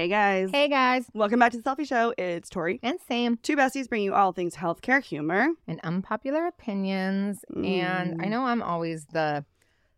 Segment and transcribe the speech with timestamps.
[0.00, 0.48] Hey guys.
[0.50, 2.14] Hey guys, Welcome back to the Cellfie Show.
[2.16, 2.80] It's Tori.
[2.82, 5.48] and Sam, Two besties bring you all things healthcare, humor.
[5.68, 7.44] and unpopular opinions.
[7.54, 8.30] And I Mm.
[8.30, 9.44] know I'm always the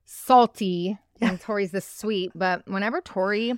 [0.04, 2.32] salty, and Tori's the sweet.
[2.34, 3.52] But whenever Tori,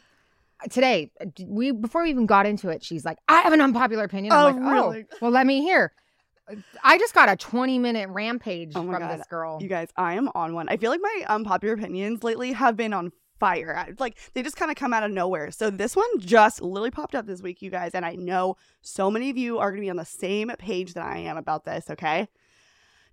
[0.69, 1.11] today
[1.47, 4.41] we before we even got into it, she's like, "I have an unpopular opinion." I'm
[4.41, 5.07] Oh, like, really?
[5.13, 5.95] "Oh, well, let me hear."
[6.83, 9.19] I just got a 20 minute rampage Oh from God.
[9.19, 9.63] this girl.
[9.63, 10.69] You guys, I am on one.
[10.69, 13.13] I feel like my unpopular opinions lately have been on
[13.45, 13.95] fire.
[13.99, 15.51] Like they just kind of come out of nowhere.
[15.51, 19.11] So this one just literally popped up this week, you guys, and I know so
[19.11, 21.67] many of you are going to be on the same page that I am about
[21.67, 22.29] this, okay?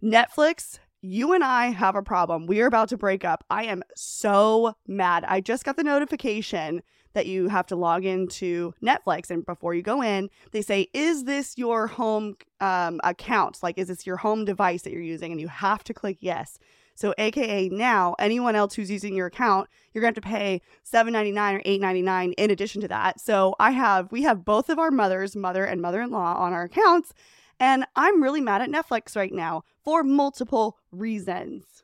[0.01, 2.47] Netflix, you and I have a problem.
[2.47, 3.43] We are about to break up.
[3.49, 5.25] I am so mad.
[5.27, 6.81] I just got the notification
[7.13, 11.25] that you have to log into Netflix and before you go in, they say, "Is
[11.25, 13.59] this your home um, account?
[13.61, 16.57] Like is this your home device that you're using?" And you have to click yes.
[16.95, 20.61] So, AKA now, anyone else who's using your account, you're going to have to pay
[20.85, 23.19] $7.99 or $8.99 in addition to that.
[23.19, 26.53] So, I have, we have both of our mothers, mother and mother in law, on
[26.53, 27.13] our accounts.
[27.59, 31.83] And I'm really mad at Netflix right now for multiple reasons.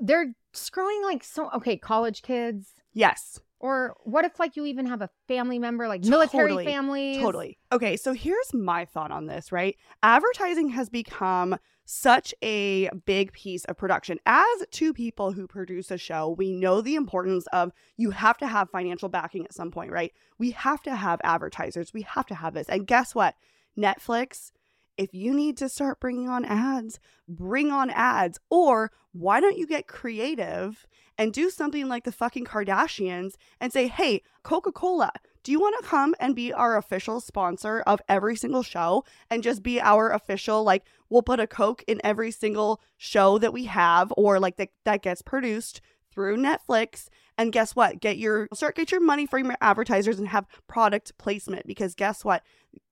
[0.00, 1.50] They're screwing like so.
[1.52, 2.74] Okay, college kids.
[2.92, 7.18] Yes, Or what if like you even have a family member, like military Totally, families?
[7.18, 7.58] totally.
[7.70, 9.76] Okay, so here's my thought on this, right?
[10.02, 14.18] Advertising has become such a big piece of production.
[14.24, 18.46] As two people who produce a show, we know the importance of you have to
[18.46, 20.12] have financial backing at some point, right?
[20.38, 21.92] We have to have advertisers.
[21.92, 22.68] We have to have this.
[22.68, 23.34] And guess what?
[23.76, 24.52] Netflix,
[24.96, 28.38] if you need to start bringing on ads, bring on ads.
[28.50, 33.88] Or why don't you get creative and do something like the fucking Kardashians and say,
[33.88, 38.36] hey, Coca Cola, do you want to come and be our official sponsor of every
[38.36, 42.80] single show and just be our official, like, we'll put a Coke in every single
[42.98, 45.80] show that we have or like that, that gets produced
[46.12, 47.08] through Netflix.
[47.40, 48.00] And guess what?
[48.00, 52.22] Get your start get your money from your advertisers and have product placement because guess
[52.22, 52.42] what?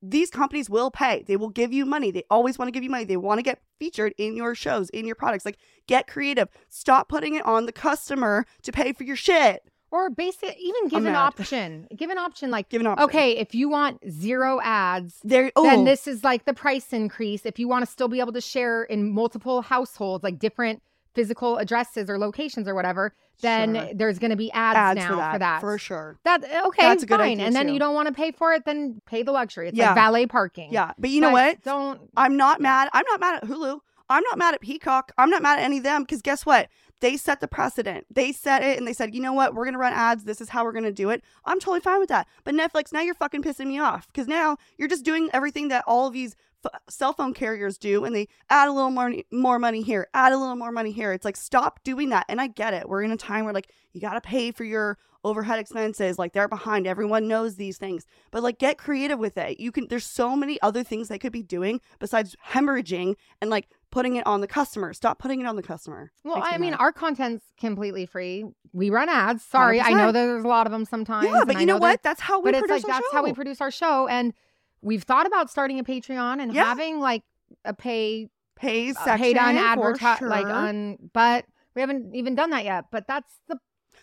[0.00, 1.22] These companies will pay.
[1.26, 2.10] They will give you money.
[2.10, 3.04] They always want to give you money.
[3.04, 5.44] They want to get featured in your shows, in your products.
[5.44, 6.48] Like get creative.
[6.70, 9.62] Stop putting it on the customer to pay for your shit.
[9.90, 11.26] Or basic, even give I'm an mad.
[11.26, 11.88] option.
[11.94, 13.04] Give an option like, Give an option.
[13.04, 17.44] okay, if you want zero ads, There oh then this is like the price increase.
[17.46, 20.82] If you want to still be able to share in multiple households, like different
[21.18, 23.88] physical addresses or locations or whatever, then Sure.
[23.94, 25.60] there's going to be ads, ads now for that, for that.
[25.60, 26.18] for sure.
[26.24, 27.40] That eh, okay, That's a good fine.
[27.40, 27.72] and then too.
[27.72, 29.68] you don't want to pay for it, then pay the luxury.
[29.68, 29.86] It's Yeah.
[29.88, 30.72] like valet parking.
[30.72, 31.62] Yeah, but you know what?
[31.64, 32.88] Don't I'm not mad.
[32.92, 33.80] I'm not mad at Hulu.
[34.10, 35.12] I'm not mad at Peacock.
[35.18, 36.68] I'm not mad at any of them because guess what?
[37.00, 38.06] They set the precedent.
[38.10, 39.54] They set it and they said, you know what?
[39.54, 40.24] We're going to run ads.
[40.24, 41.22] This is how we're going to do it.
[41.44, 42.26] I'm totally fine with that.
[42.42, 45.84] But Netflix, now you're fucking pissing me off because now you're just doing everything that
[45.86, 49.58] all of these f- cell phone carriers do and they add a little more, more
[49.58, 51.12] money here, add a little more money here.
[51.12, 52.26] It's like, stop doing that.
[52.28, 52.88] And I get it.
[52.88, 56.18] We're in a time where like you got to pay for your overhead expenses.
[56.18, 56.86] Like they're behind.
[56.86, 58.06] Everyone knows these things.
[58.30, 59.58] But like get creative with it.
[59.60, 63.68] You can, there's so many other things they could be doing besides hemorrhaging and like
[63.90, 64.92] putting it on the customer.
[64.92, 66.12] Stop putting it on the customer.
[66.22, 66.80] Well, Makes me I mean, mad.
[66.80, 68.44] our content's completely free.
[68.72, 69.42] We run ads.
[69.42, 71.26] Sorry, I know there's a lot of them sometimes.
[71.26, 72.02] yeah, but you know, they're- what?
[72.02, 74.34] That's how we But it's like our that's how we produce our show, and
[74.82, 76.64] we've thought about starting a Patreon and Yeah.
[76.64, 77.22] having like
[77.64, 81.44] a pay Pay uh, section paid on advertise like on, but
[81.76, 82.86] we haven't even done that yet.
[82.90, 83.56] But that's the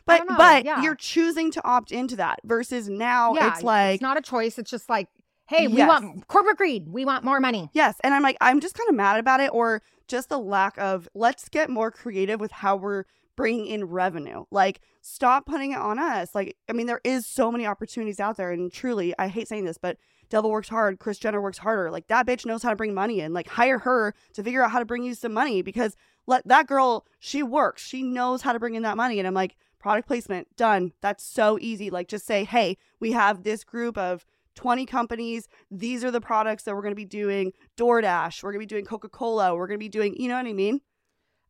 [0.06, 0.82] But but yeah.
[0.82, 3.52] you're choosing to opt into that versus now yeah.
[3.52, 4.58] it's like it's not a choice.
[4.58, 5.10] It's just like,
[5.48, 5.90] hey, we Yes.
[5.90, 6.88] want corporate greed.
[6.88, 7.70] We want more money.
[7.74, 10.78] yes, and I'm like I'm just kind of mad about it or just the lack
[10.78, 13.04] of let's get more creative with how we're
[13.36, 14.46] bringing in revenue.
[14.52, 16.34] Like stop putting it on us.
[16.34, 19.66] Like I mean there is so many opportunities out there and truly I hate saying
[19.66, 19.98] this but
[20.30, 21.92] Devil works hard, Chris Jenner works harder.
[21.92, 23.34] Like that bitch knows how to bring money in.
[23.34, 25.96] Like hire her to figure out how to bring you some money because
[26.28, 27.86] let that girl, she works.
[27.86, 29.20] She knows how to bring in that money.
[29.20, 30.94] And I'm like, product placement, done.
[31.02, 31.90] That's so easy.
[31.90, 34.26] Like just say, hey, we have this group of
[34.56, 35.48] 20 companies.
[35.70, 37.54] These are the products that we're going to be doing.
[37.78, 40.48] DoorDash, we're going to be doing Coca-Cola, we're going to be doing, you know what
[40.48, 40.82] I mean?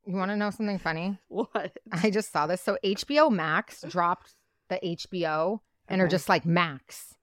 [0.05, 1.17] You want to know something funny?
[1.29, 1.77] What?
[1.91, 2.61] I just saw this.
[2.61, 4.35] So HBO Max dropped
[4.69, 7.14] the HBO and are just like Max.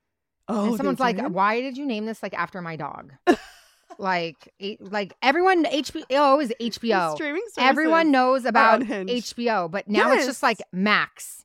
[0.49, 1.19] Oh, and someone's like?
[1.29, 3.12] "Why did you name this like after my dog?"
[3.99, 7.15] like, like everyone HBO is HBO.
[7.15, 8.81] streaming Everyone knows about.
[8.83, 11.44] HBO, but now it's just like Max.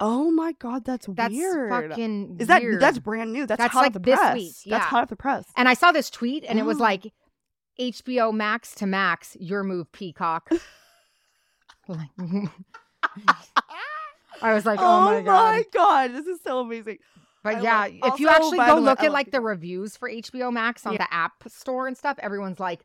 [0.00, 1.70] Oh my god, that's, That's weird.
[1.90, 2.80] fucking Is that weird.
[2.80, 3.46] that's brand new?
[3.46, 4.34] That's, That's hot like off the this press.
[4.34, 5.44] week, That's hot off the press.
[5.56, 6.84] And I saw this tweet, and it was Oh.
[6.84, 7.12] like
[7.80, 10.50] HBO Max to Max, your move, Peacock.
[11.88, 12.10] like,
[14.40, 15.64] I was like, oh, oh my god.
[15.72, 16.98] god, this is so amazing.
[17.54, 19.06] But I yeah, love- if you also, actually by go the way, look I at
[19.08, 20.98] love like the reviews for HBO Max on Yeah.
[21.06, 22.84] the app store and stuff, everyone's like,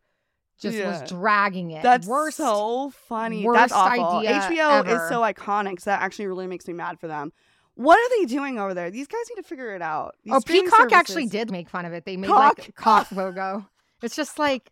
[0.60, 1.01] just Yeah.
[1.01, 1.83] was dragging it.
[1.83, 2.38] That's worst.
[2.38, 3.44] so funny.
[3.44, 4.19] worst That's awful.
[4.19, 5.04] idea HBO ever.
[5.04, 7.33] is so iconic, so that actually really makes me mad for them.
[7.75, 8.92] What are they doing over there?
[8.92, 10.15] These guys need to figure it out.
[10.24, 12.06] These oh, streaming Peacock actually services- did make fun of it.
[12.06, 13.68] They made like a cock logo.
[14.04, 14.69] It's just like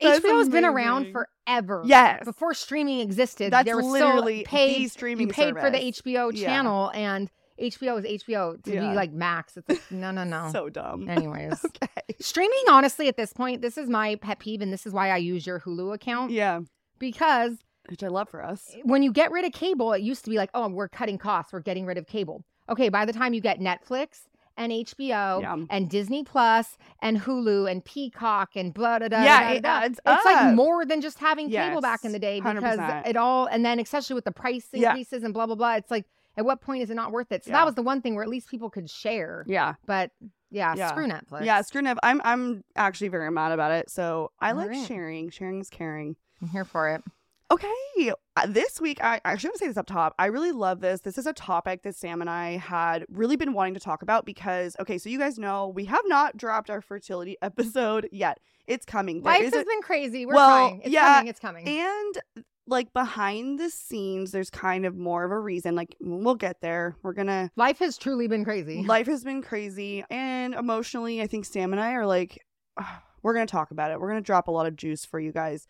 [0.00, 1.24] That's HBO has been around amazing.
[1.46, 1.82] forever.
[1.84, 2.24] Yes.
[2.24, 4.84] Before streaming existed, That's there was literally still paid.
[4.84, 5.78] the streaming you paid for the.
[5.78, 6.46] HBO Yeah.
[6.48, 8.90] channel, and HBO is HBO to Yeah.
[8.90, 9.56] be like Max.
[9.56, 10.50] It's like no, no, no.
[10.52, 11.08] So dumb.
[11.08, 11.88] Anyways, okay.
[12.20, 15.16] streaming honestly at this point, this is my pet peeve, and this is why I
[15.18, 16.60] use your Hulu account Yeah.
[16.98, 17.58] because
[17.88, 18.74] Which I love for us.
[18.82, 21.52] when you get rid of cable, it used to be like, oh, we're cutting costs,
[21.52, 22.44] we're getting rid of cable.
[22.68, 24.22] Okay, by the time you get Netflix
[24.56, 25.56] and HBO Yeah.
[25.68, 30.00] and Disney Plus and Hulu and Peacock and blah blah blah, Yeah, da, it adds
[30.06, 30.54] It's like up.
[30.54, 33.06] more than just having cable back Yes, in the day because 100%.
[33.08, 34.90] it all and then especially with the price Yeah.
[34.90, 35.74] increases and blah blah blah.
[35.74, 37.44] It's like at what point is it not worth it?
[37.44, 37.58] So Yeah.
[37.58, 39.44] that was the one thing where at least people could share.
[39.48, 39.74] Yeah.
[39.86, 40.10] But
[40.50, 40.88] yeah, Yeah.
[40.88, 41.44] screw Netflix.
[41.44, 41.98] Yeah, screw Netflix.
[42.02, 43.90] I'm I'm actually very mad about it.
[43.90, 44.86] So I All like right.
[44.86, 45.30] sharing.
[45.30, 46.16] Sharing is caring.
[46.42, 47.02] I'm here for it.
[47.50, 48.12] Okay.
[48.36, 50.14] uh, This week, I, actually I should say this up top.
[50.18, 51.02] I really love this.
[51.02, 54.24] This is a topic that Sam and I had really been wanting to talk about
[54.24, 58.40] because, okay, so you guys know we have not dropped our fertility episode yet.
[58.66, 59.20] It's coming.
[59.22, 60.24] There Life has been crazy.
[60.26, 60.80] We're Well, trying.
[60.80, 61.28] It's yeah, coming.
[61.28, 61.68] It's coming.
[61.68, 65.74] and like behind the scenes, there's kind of more of a reason.
[65.74, 66.96] Like, we'll get there.
[67.02, 68.82] We're to Life has truly been crazy.
[68.86, 70.04] Life has been crazy.
[70.10, 72.44] And emotionally, I think Sam and I are like,
[72.78, 74.00] "Ah, we're to talk about it.
[74.00, 75.66] We're to drop a lot of juice for you guys.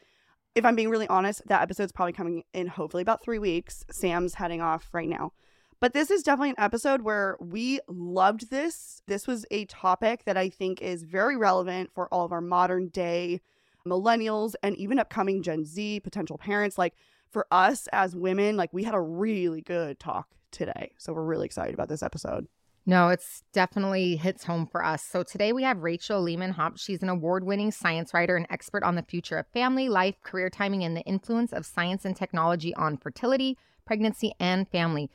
[0.55, 3.85] If I'm being really honest, that episode's probably coming in hopefully about three weeks.
[3.91, 5.33] Sam's heading off right now.
[5.81, 9.03] But this is definitely an episode where we loved this.
[9.07, 12.89] This was a topic that I think is very relevant for all of our modern
[12.89, 13.41] day
[13.87, 16.79] millennials and even upcoming Gen Z potential parents.
[16.79, 16.95] Like
[17.31, 20.93] for us as women, like we had a really good talk today.
[20.99, 22.47] So we're really excited about this episode.
[22.87, 25.03] No, it's definitely hits home for us.
[25.03, 26.79] So today we have Rachel Lehmann-Haupt.
[26.79, 30.51] She's an award winning science writer and expert on the future of family, life, career
[30.51, 33.57] timing, and the influence of science and technology on fertility,
[33.87, 35.11] pregnancy, and family.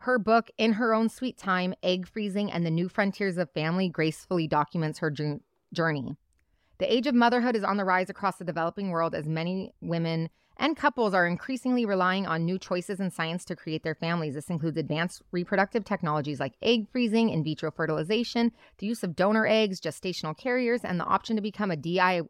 [0.00, 3.88] Her book, In Her Own Sweet Time Egg Freezing and the New Frontiers of Family,
[3.88, 5.10] gracefully documents her
[5.72, 6.16] journey.
[6.78, 10.28] The age of motherhood is on the rise across the developing world as many women
[10.58, 14.34] and couples are increasingly relying on new choices in science to create their families.
[14.34, 19.46] This includes advanced reproductive technologies like egg freezing, in vitro fertilization, the use of donor
[19.46, 22.22] eggs, gestational carriers, and the option to become a DI-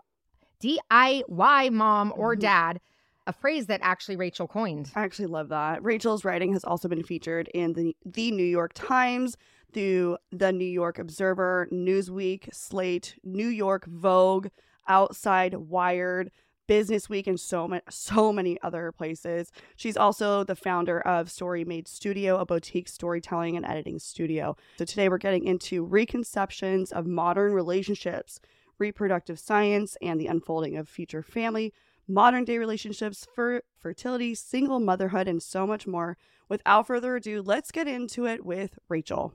[0.61, 2.41] DIY mom or Mhm.
[2.41, 2.81] dad,
[3.29, 4.91] a phrase that actually Rachel coined.
[4.97, 5.83] I actually love that.
[5.83, 9.37] Rachel's writing has also been featured in the the New York Times,
[9.73, 14.49] through the New York Observer, Newsweek, Slate, New York Vogue,
[14.89, 16.31] Outside, Wired,
[16.67, 19.53] Business Week, and so many so many other places.
[19.77, 24.57] She's also the founder of StoryMade Studio, a boutique storytelling and editing studio.
[24.79, 28.41] So today we're getting into reconceptions of modern relationships,
[28.79, 31.73] reproductive science, and the unfolding of future family
[32.09, 36.17] modern day relationships, for fertility, single motherhood, and so much more.
[36.49, 39.35] Without further ado, let's get into it with Rachel.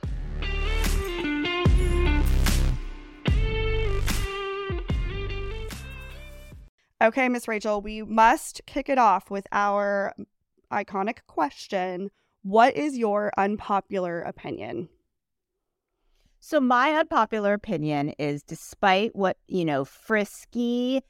[7.01, 10.13] Okay, Miss Rachel, we must kick it off with our
[10.71, 12.11] iconic question.
[12.43, 14.87] What is your unpopular opinion?
[16.39, 21.01] So my unpopular opinion is despite what, you know, frisky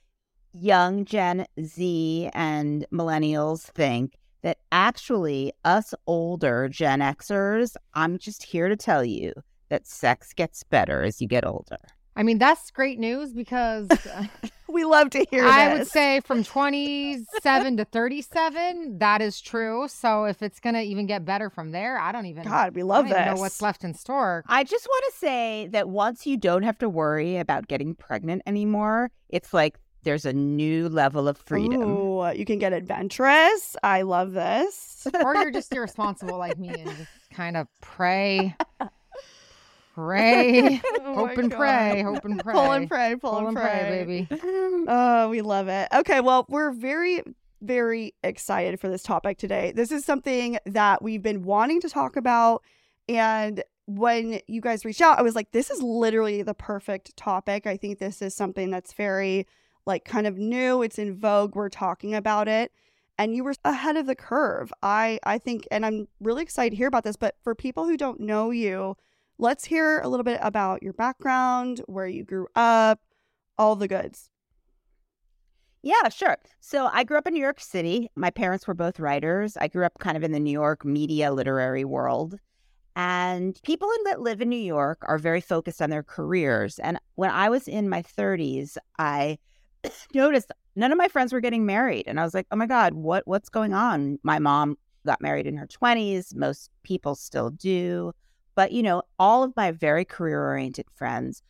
[0.53, 8.70] young Gen Z and millennials think that actually us older Gen Xers, I'm just here
[8.70, 9.34] to tell you
[9.70, 11.77] that sex gets better as you get older.
[12.15, 14.25] I mean, that's great news because uh,
[14.72, 19.88] We love to hear I would say from 27 to 37, that is true.
[19.89, 22.84] So if it's going to even get better from there, I don't even, God, we
[22.84, 23.25] love this.
[23.25, 24.43] know what's left in store.
[24.48, 28.43] I just want to say that once you don't have to worry about getting pregnant
[28.46, 31.81] anymore, it's like there's a new level of freedom.
[31.81, 33.75] Ooh, you can get adventurous.
[33.84, 35.08] I love this.
[35.24, 38.55] or you're just irresponsible like me and just kind of pray,
[39.93, 41.58] pray, Oh hope and God.
[41.58, 42.53] pray, hope and pray.
[42.53, 44.05] Pull and pray, pull, Pull and and pray.
[44.08, 44.86] pray, baby.
[44.88, 45.88] Oh, we love it.
[45.93, 47.22] Okay, well, we're very,
[47.62, 49.72] very excited for this topic today.
[49.75, 52.63] This is something that we've been wanting to talk about.
[53.10, 57.67] And when you guys reached out, I was like, this is literally the perfect topic.
[57.67, 59.46] I think this is something that's very,
[59.86, 60.82] like, kind of new.
[60.82, 61.56] It's in vogue.
[61.56, 62.72] We're talking about it.
[63.18, 64.74] And you were ahead of the curve.
[64.82, 67.16] I, I think, and I'm really excited to hear about this.
[67.16, 68.96] But for people who don't know you,
[69.38, 73.00] let's hear a little bit about your background, where you grew up,
[73.58, 74.30] all the goods.
[75.84, 76.38] Yeah, sure.
[76.60, 78.10] So I grew up in New York City.
[78.16, 79.58] My parents were both writers.
[79.58, 82.38] I grew up kind of in the New York media literary world.
[82.96, 86.78] And people that live in New York are very focused on their careers.
[86.80, 89.40] And when I was in my 30s, I
[90.14, 92.06] noticed none of my friends were getting married.
[92.08, 94.20] And I was like, oh my God, what, what's going on?
[94.24, 96.36] My mom got married in her 20s.
[96.36, 98.14] Most people still do.
[98.56, 101.42] But, you know, all of my very career oriented friends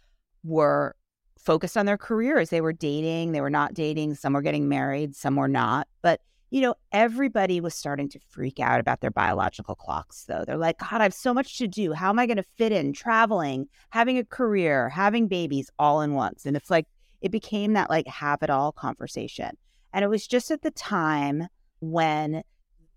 [0.43, 0.95] were
[1.37, 2.49] focused on their careers.
[2.49, 5.87] They were dating, they were not dating, some were getting married, some were not.
[6.03, 6.21] But,
[6.51, 10.43] you know, everybody was starting to freak out about their biological clocks, though.
[10.45, 11.93] They're like, God, I have so much to do.
[11.93, 16.13] How am I going to fit in traveling, having a career, having babies all in
[16.13, 16.45] once?
[16.45, 16.85] And it's like,
[17.21, 19.57] it became that like have it all conversation.
[19.93, 21.47] And it was just at the time
[21.79, 22.43] when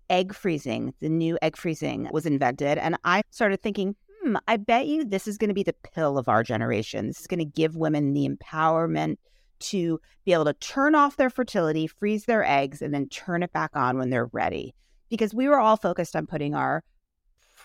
[0.09, 2.77] egg freezing, the new egg freezing was invented.
[2.77, 6.17] And I started thinking, hmm, I bet you this is going to be the pill
[6.17, 7.07] of our generation.
[7.07, 9.17] This is going to give women the empowerment
[9.57, 13.53] to be able to turn off their fertility, freeze their eggs, and then turn it
[13.53, 14.73] back on when they're ready.
[15.09, 16.83] Because we were all focused on putting our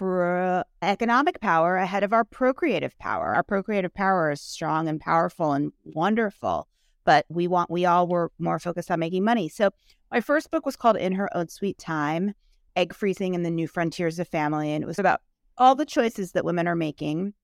[0.00, 3.34] pro- uh, economic power ahead of our procreative power.
[3.34, 6.66] Our procreative power is strong and powerful and wonderful,
[7.04, 9.50] but we want we all were more focused on making money.
[9.50, 9.70] So
[10.10, 12.34] my first book was called In Her Own Sweet Time:
[12.76, 15.20] Egg Freezing and the New Frontiers of Family, and it was about
[15.58, 17.34] all the choices that women are making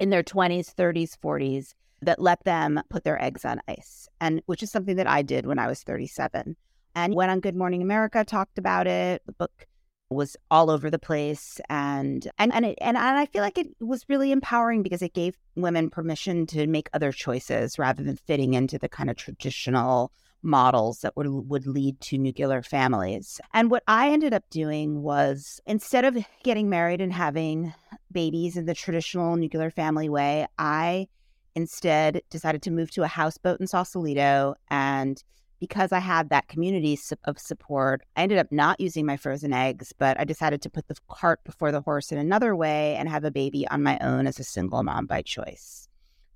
[0.00, 4.08] in their 20s, 30s, 40s that let them put their eggs on ice.
[4.22, 6.56] And which is something that I did when I was 37.
[6.94, 9.22] And went on Good Morning America, talked about it.
[9.26, 9.66] The book
[10.14, 14.04] was all over the place and and and, it, and I feel like it was
[14.08, 18.78] really empowering because it gave women permission to make other choices rather than fitting into
[18.78, 23.40] the kind of traditional models that would would lead to nuclear families.
[23.52, 27.74] And what I ended up doing was instead of getting married and having
[28.12, 31.08] babies in the traditional nuclear family way, I
[31.54, 35.22] instead decided to move to a houseboat in Sausalito and
[35.60, 39.92] because I had that community of support, I ended up not using my frozen eggs,
[39.96, 43.24] but I decided to put the cart before the horse in another way and have
[43.24, 45.88] a baby on my own as a single mom by choice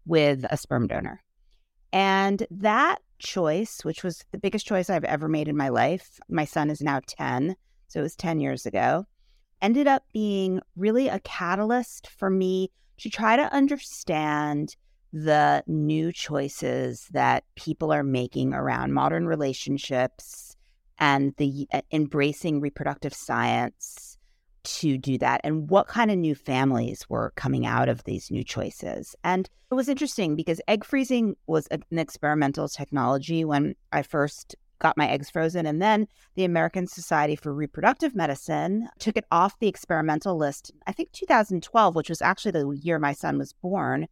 [0.07, 1.23] with a sperm donor.
[1.93, 6.45] And that choice, which was the biggest choice I've ever made in my life, my
[6.45, 7.57] son is now 10,
[7.89, 9.07] so it was 10 years ago,
[9.61, 14.77] ended up being really a catalyst for me to try to understand
[15.13, 20.57] the new choices that people are making around modern relationships
[20.99, 24.19] and the uh, embracing reproductive science
[24.65, 28.45] to do that and what kind of new families were coming out of these new
[28.45, 29.15] choices.
[29.25, 34.97] And it was interesting because egg freezing was an experimental technology when I first got
[34.97, 35.67] my eggs frozen.
[35.67, 40.93] And then the American Society for Reproductive Medicine took it off the experimental list, I
[40.93, 44.07] think 2012, which was actually the year my son was born.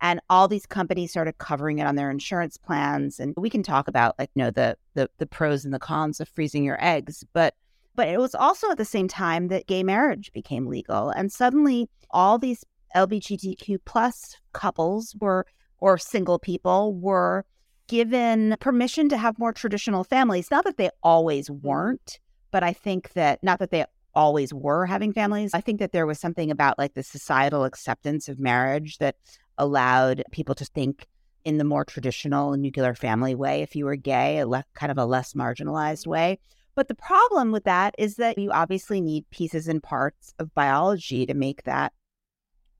[0.00, 3.18] And all these companies started covering it on their insurance plans.
[3.18, 6.20] And we can talk about like, you know, the the the pros and the cons
[6.20, 7.24] of freezing your eggs.
[7.32, 7.54] But
[7.94, 11.10] but it was also at the same time that gay marriage became legal.
[11.10, 12.64] And suddenly all these
[12.94, 15.46] LGBTQ plus couples were
[15.80, 17.44] or single people were
[17.88, 20.50] given permission to have more traditional families.
[20.50, 23.84] Not that they always weren't, but I think that not that they
[24.18, 25.54] always were having families.
[25.54, 29.14] I think that there was something about like the societal acceptance of marriage that
[29.56, 31.06] allowed people to think
[31.44, 34.98] in the more traditional nuclear family way if you were gay, a le- kind of
[34.98, 36.40] a less marginalized way.
[36.74, 41.24] But the problem with that is that you obviously need pieces and parts of biology
[41.24, 41.92] to make that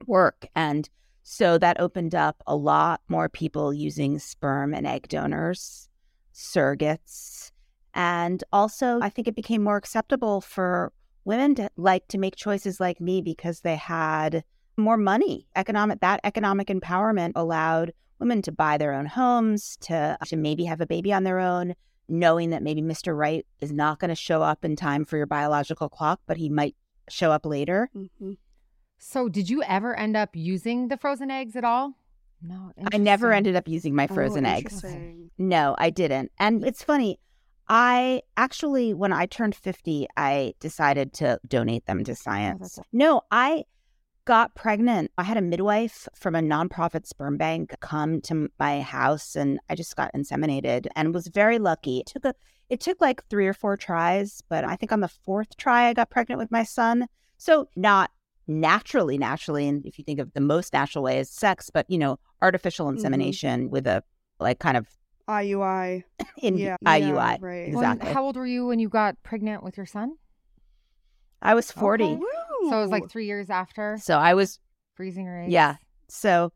[0.07, 0.49] work.
[0.57, 0.91] And
[1.23, 5.89] so that opened up a lot more people using sperm and egg donors,
[6.35, 7.53] surrogates.
[7.95, 10.93] And also, I think it became more acceptable for
[11.29, 14.43] women to like to make choices like me because they had
[14.77, 15.47] more money.
[15.55, 20.81] Economic that economic empowerment allowed women to buy their own homes, to to maybe have
[20.81, 21.75] a baby on their own,
[22.09, 23.17] knowing that maybe Mr.
[23.17, 26.49] Right is not going to show up in time for your biological clock, but he
[26.49, 26.75] might
[27.09, 27.91] show up later.
[27.95, 28.33] Mm-hmm.
[28.99, 31.95] So, did you ever end up using the frozen eggs at all?
[32.43, 34.85] No, I never ended up using my frozen oh, eggs.
[35.39, 36.33] No, I didn't.
[36.39, 37.19] And it's funny.
[37.69, 42.79] I actually, when I turned 50, I decided to donate them to oh, science.
[42.81, 43.65] Oh, no, I
[44.25, 45.11] got pregnant.
[45.17, 49.75] I had a midwife from a nonprofit sperm bank come to my house and I
[49.75, 52.01] just got inseminated and was very lucky.
[52.01, 52.35] It took a
[52.69, 55.95] it took like 3 or 4 tries, but I think on the fourth try I
[55.95, 57.07] got pregnant with my son.
[57.39, 58.11] So not
[58.47, 61.97] naturally naturally and if you think of the most natural way is sex, but you
[61.97, 62.97] know, artificial mm-hmm.
[62.97, 63.71] insemination mm-hmm.
[63.71, 64.03] with a
[64.39, 64.87] like kind of
[65.29, 66.05] IUI.
[66.43, 66.77] In yeah.
[66.85, 67.09] IUI.
[67.09, 67.69] Yeah, right.
[67.69, 68.07] Exactly.
[68.07, 70.17] Well, how old were you when you got pregnant with your son?
[71.41, 72.19] I was 40.
[72.21, 73.99] Oh, so it was like three years after.
[74.01, 74.59] So I was
[74.97, 75.53] freezing her eggs.
[75.53, 75.77] Yeah.
[76.09, 76.53] So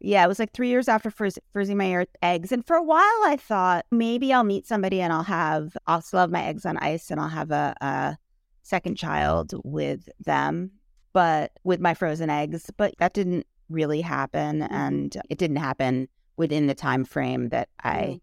[0.00, 2.52] yeah, it was like three years after frizz- freezing my eggs.
[2.52, 6.20] And for a while, I thought maybe I'll meet somebody and I'll have, I'll still
[6.20, 8.18] have my eggs on ice and I'll have a, a
[8.62, 10.72] second child with them,
[11.12, 12.70] but with my frozen eggs.
[12.76, 14.60] But that didn't really happen.
[14.60, 14.74] Mm-hmm.
[14.74, 18.16] And it didn't happen within the time frame that I mm-hmm.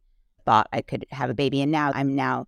[0.46, 1.62] thought I could have a baby.
[1.62, 2.48] And now I'm now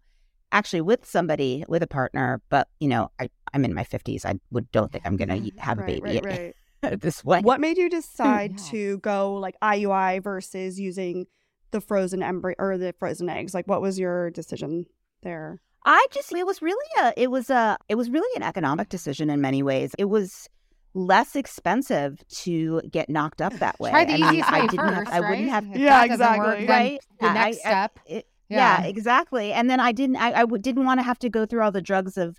[0.51, 4.25] actually with somebody with a partner, but you know, I, I'm in my 50s.
[4.25, 7.01] I would don't think I'm gonna have a baby right, right.
[7.01, 7.41] this way.
[7.41, 8.69] What made you decide Yeah.
[8.69, 11.25] to go like IUI versus using
[11.71, 13.53] the frozen embryo or the frozen eggs?
[13.53, 14.85] Like, what was your decision
[15.23, 15.59] there?
[15.85, 19.29] I just it was really a it was a it was really an economic decision
[19.29, 19.93] in many ways.
[19.97, 20.47] It was
[20.93, 23.89] less expensive to get knocked up that way.
[23.89, 26.17] Try the I mean, easiest I way didn't have first, I wouldn't have Yeah, that
[26.19, 26.67] doesn't work, exactly.
[26.67, 26.99] Right?
[27.19, 27.99] The next I- step.
[28.05, 28.81] it, yeah.
[28.81, 28.87] Yeah.
[28.87, 29.53] exactly.
[29.53, 31.71] And then I didn't I, I w- didn't want to have to go through all
[31.71, 32.37] the drugs of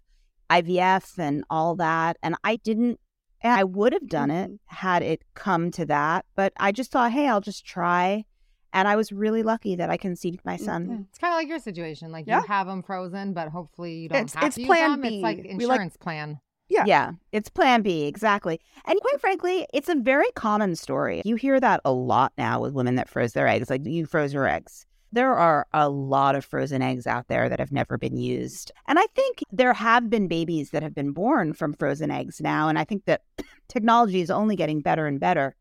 [0.51, 2.17] IVF and all that.
[2.23, 3.01] And I didn't
[3.43, 4.59] and I would have done it Mhm.
[4.67, 6.25] had it come to that.
[6.37, 8.25] But I just thought, hey, I'll just try.
[8.73, 11.07] And I was really lucky that I conceived my son.
[11.11, 12.11] It's kind of like your situation.
[12.11, 12.41] Like Yeah.
[12.41, 15.01] you have them frozen, but hopefully you don't It's- have it's to use plan them.
[15.03, 15.09] B.
[15.17, 16.41] It's like insurance like- plan.
[16.69, 16.85] Yeah.
[16.87, 18.61] Yeah, it's plan B, exactly.
[18.87, 21.23] And quite frankly, it's a very common story.
[21.25, 24.33] You hear that a lot now with women that froze their eggs, like you froze
[24.33, 24.87] your eggs.
[25.13, 28.73] There are a lot of frozen eggs out there that have never been used.
[28.89, 32.69] And I think there have been babies that have been born from frozen eggs now.
[32.69, 33.21] And I think that
[33.69, 35.55] technology is only getting better and better.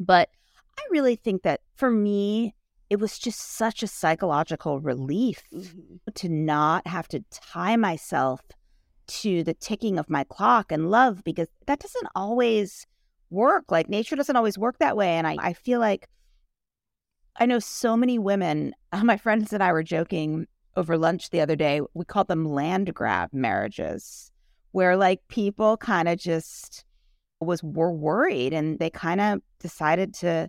[0.00, 0.28] But
[0.76, 2.54] I really think that for me,
[2.90, 5.98] it was just such a psychological relief Mhm.
[6.14, 8.40] to not have to tie myself
[9.06, 12.86] to the ticking of my clock and love because that doesn't always
[13.30, 13.70] work.
[13.70, 15.10] Like nature doesn't always work that way.
[15.10, 16.08] And I, I feel like
[17.36, 20.46] I know so many women, my friends and I were joking
[20.76, 21.80] over lunch the other day.
[21.94, 24.30] We called them land grab marriages,
[24.72, 26.84] where like people kind of just
[27.40, 30.48] was were worried and they kind of decided to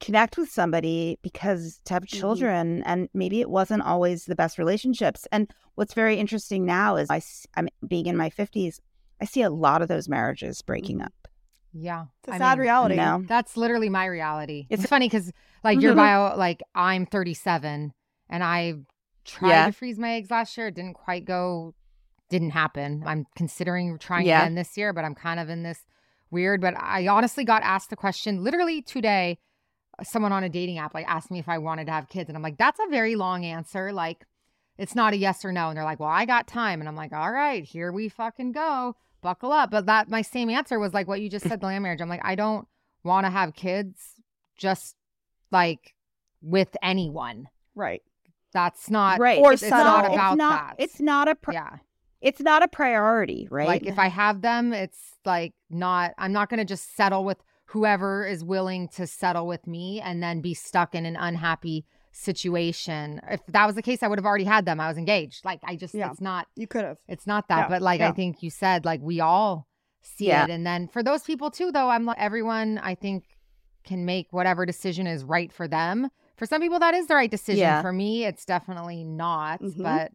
[0.00, 2.18] connect with somebody because to have Mhm.
[2.18, 7.08] children and maybe it wasn't always the best relationships and what's very interesting now is
[7.10, 7.20] I,
[7.56, 8.80] am being in my 50s
[9.20, 11.04] I see a lot of those marriages breaking Mhm.
[11.06, 11.12] up
[11.72, 12.06] Yeah.
[12.22, 12.96] It's a I sad mean, reality.
[12.96, 13.22] No.
[13.28, 14.66] That's literally my reality.
[14.70, 15.30] It's, It's- funny because
[15.62, 17.92] like your bio, like I'm 37
[18.28, 18.74] and I
[19.24, 19.66] tried Yeah.
[19.66, 20.66] to freeze my eggs last year.
[20.68, 21.74] It didn't quite go,
[22.28, 23.04] didn't happen.
[23.06, 24.40] I'm considering trying Yeah.
[24.40, 25.84] again this year, but I'm kind of in this
[26.30, 26.60] weird.
[26.60, 29.38] But I honestly got asked the question literally today.
[30.02, 32.36] Someone on a dating app like asked me if I wanted to have kids, and
[32.36, 33.92] I'm like, that's a very long answer.
[33.92, 34.26] Like,
[34.78, 35.68] it's not a yes or no.
[35.68, 38.52] And they're like, well, I got time, and I'm like, all right, here we fucking
[38.52, 38.96] go.
[39.22, 39.70] Buckle up.
[39.70, 42.00] But that my same answer was like what you just said, the land marriage.
[42.00, 42.66] I'm like, I don't
[43.04, 44.14] want to have kids
[44.56, 44.94] just
[45.50, 45.94] like
[46.42, 47.48] with anyone.
[47.74, 48.02] Right.
[48.52, 50.74] That's not right or It's not It's about it's not that.
[50.82, 51.76] it's not a pri- yeah.
[52.20, 56.14] it's not a priority right Like if I have them, it's like not.
[56.18, 57.38] I'm not gonna just settle with
[57.70, 63.20] whoever is willing to settle with me and then be stuck in an unhappy situation.
[63.30, 64.80] If that was the case, I would have already had them.
[64.80, 65.44] I was engaged.
[65.44, 66.10] Like I just, Yeah.
[66.10, 66.46] it's not.
[66.56, 66.98] You could have.
[67.08, 67.58] It's not that.
[67.58, 68.08] Yeah, But like yeah.
[68.08, 69.66] I think you said, like we all
[70.02, 70.44] see Yeah.
[70.44, 70.50] it.
[70.50, 72.78] And then for those people too, though, I'm like everyone.
[72.78, 73.24] I think
[73.84, 76.08] can make whatever decision is right for them.
[76.36, 77.60] For some people, that is the right decision.
[77.60, 77.82] Yeah.
[77.82, 79.60] For me, it's definitely not.
[79.60, 79.82] Mhm.
[79.82, 80.12] But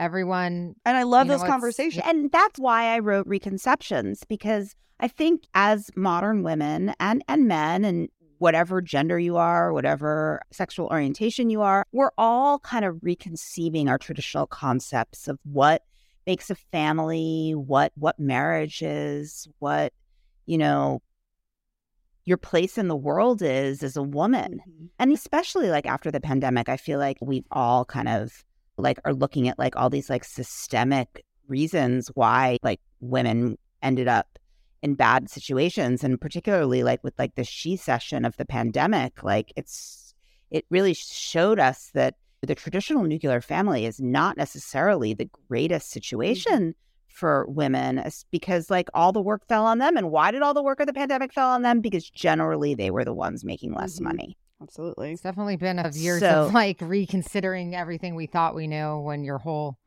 [0.00, 2.04] everyone, And I love You know, those it's- conversations.
[2.06, 7.84] and that's why I wrote Reconceptions because I think as modern women and and men
[7.84, 8.08] and
[8.38, 13.98] whatever gender you are, whatever sexual orientation you are, we're all kind of reconceiving our
[13.98, 15.82] traditional concepts of what
[16.26, 19.92] makes a family, what what marriage is, what
[20.46, 21.00] you know
[22.24, 24.60] your place in the world is as a woman.
[24.68, 24.88] Mhm.
[24.98, 28.44] And especially like after the pandemic, I feel like we've all kind of
[28.80, 34.38] like are looking at like all these like systemic reasons why like women ended up
[34.82, 40.14] in bad situations and particularly like with like the she-cession of the pandemic like it's
[40.50, 46.74] it really showed us that the traditional nuclear family is not necessarily the greatest situation
[47.08, 50.62] for women because like all the work fell on them and why did all the
[50.62, 51.80] work of the pandemic fell on them?
[51.80, 54.04] Because generally they were the ones making less Mhm.
[54.04, 55.12] money Absolutely.
[55.12, 59.24] it's definitely been of years So- of like reconsidering everything we thought we knew when
[59.24, 59.78] your whole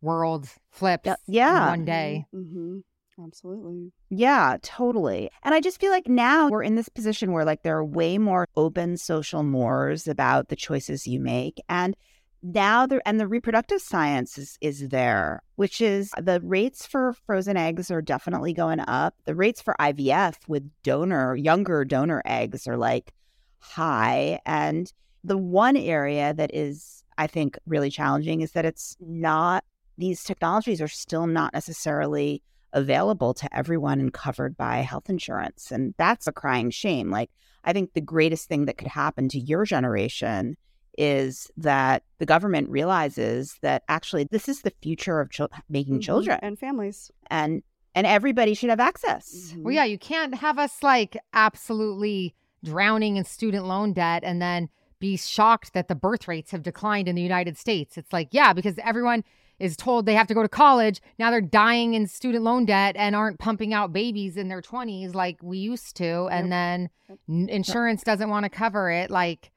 [0.00, 1.68] world flips Yeah- in yeah.
[1.70, 2.26] one day.
[2.32, 2.78] hmm
[3.22, 3.92] Absolutely.
[4.08, 5.30] Yeah, totally.
[5.42, 8.16] And I just feel like now we're in this position where like there are way
[8.16, 11.94] more open social mores about the choices you make and
[12.42, 17.58] now the and the reproductive science is is there, which is the rates for frozen
[17.58, 19.14] eggs are definitely going up.
[19.26, 23.12] The rates for IVF with donor younger donor eggs are like
[23.60, 24.92] high and
[25.24, 29.64] the one area that is I think really challenging is that it's not
[29.98, 32.42] these technologies are still not necessarily
[32.72, 35.70] available to everyone and covered by health insurance.
[35.70, 37.10] And that's a crying shame.
[37.10, 37.28] Like,
[37.64, 40.56] I think the greatest thing that could happen to your generation
[40.96, 46.02] is that the government realizes that actually this is the future of chil- making Mhm.
[46.02, 47.10] children and families.
[47.30, 49.52] and and everybody should have access.
[49.52, 49.62] Mhm.
[49.64, 54.68] Well, yeah, you can't have us like absolutely drowning in student loan debt and then
[55.00, 57.96] be shocked that the birth rates have declined in the United States.
[57.96, 59.24] It's like, yeah, because everyone
[59.58, 61.00] is told they have to go to college.
[61.18, 65.14] Now they're dying in student loan debt and aren't pumping out babies in their 20s
[65.14, 66.28] like we used to.
[66.30, 66.90] And then
[67.28, 69.10] insurance doesn't want to cover it.
[69.10, 69.52] Like,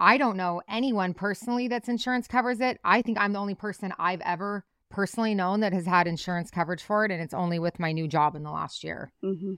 [0.00, 2.78] I don't know anyone personally that's insurance covers it.
[2.84, 6.82] I think I'm the only person I've ever personally known that has had insurance coverage
[6.82, 7.10] for it.
[7.10, 9.12] And it's only with my new job in the last year.
[9.22, 9.54] hmm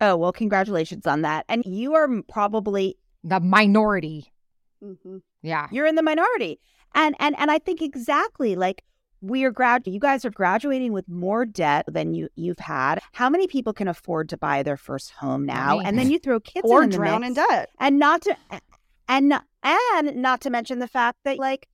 [0.00, 1.44] Oh, well, congratulations on that.
[1.48, 4.32] And you are probably The minority.
[4.82, 5.68] hmm Yeah.
[5.70, 6.60] you're in the minority.
[6.94, 8.82] And and and I think exactly like
[9.22, 13.00] we are grad you guys are graduating with more debt than you you've had.
[13.12, 15.78] How many people can afford to buy their first home now?
[15.78, 15.86] Right.
[15.86, 17.28] And then you throw kids Or in the drown mix.
[17.30, 17.70] in debt.
[17.80, 18.36] and not to
[19.08, 19.32] and
[19.62, 21.66] and not to mention the fact that like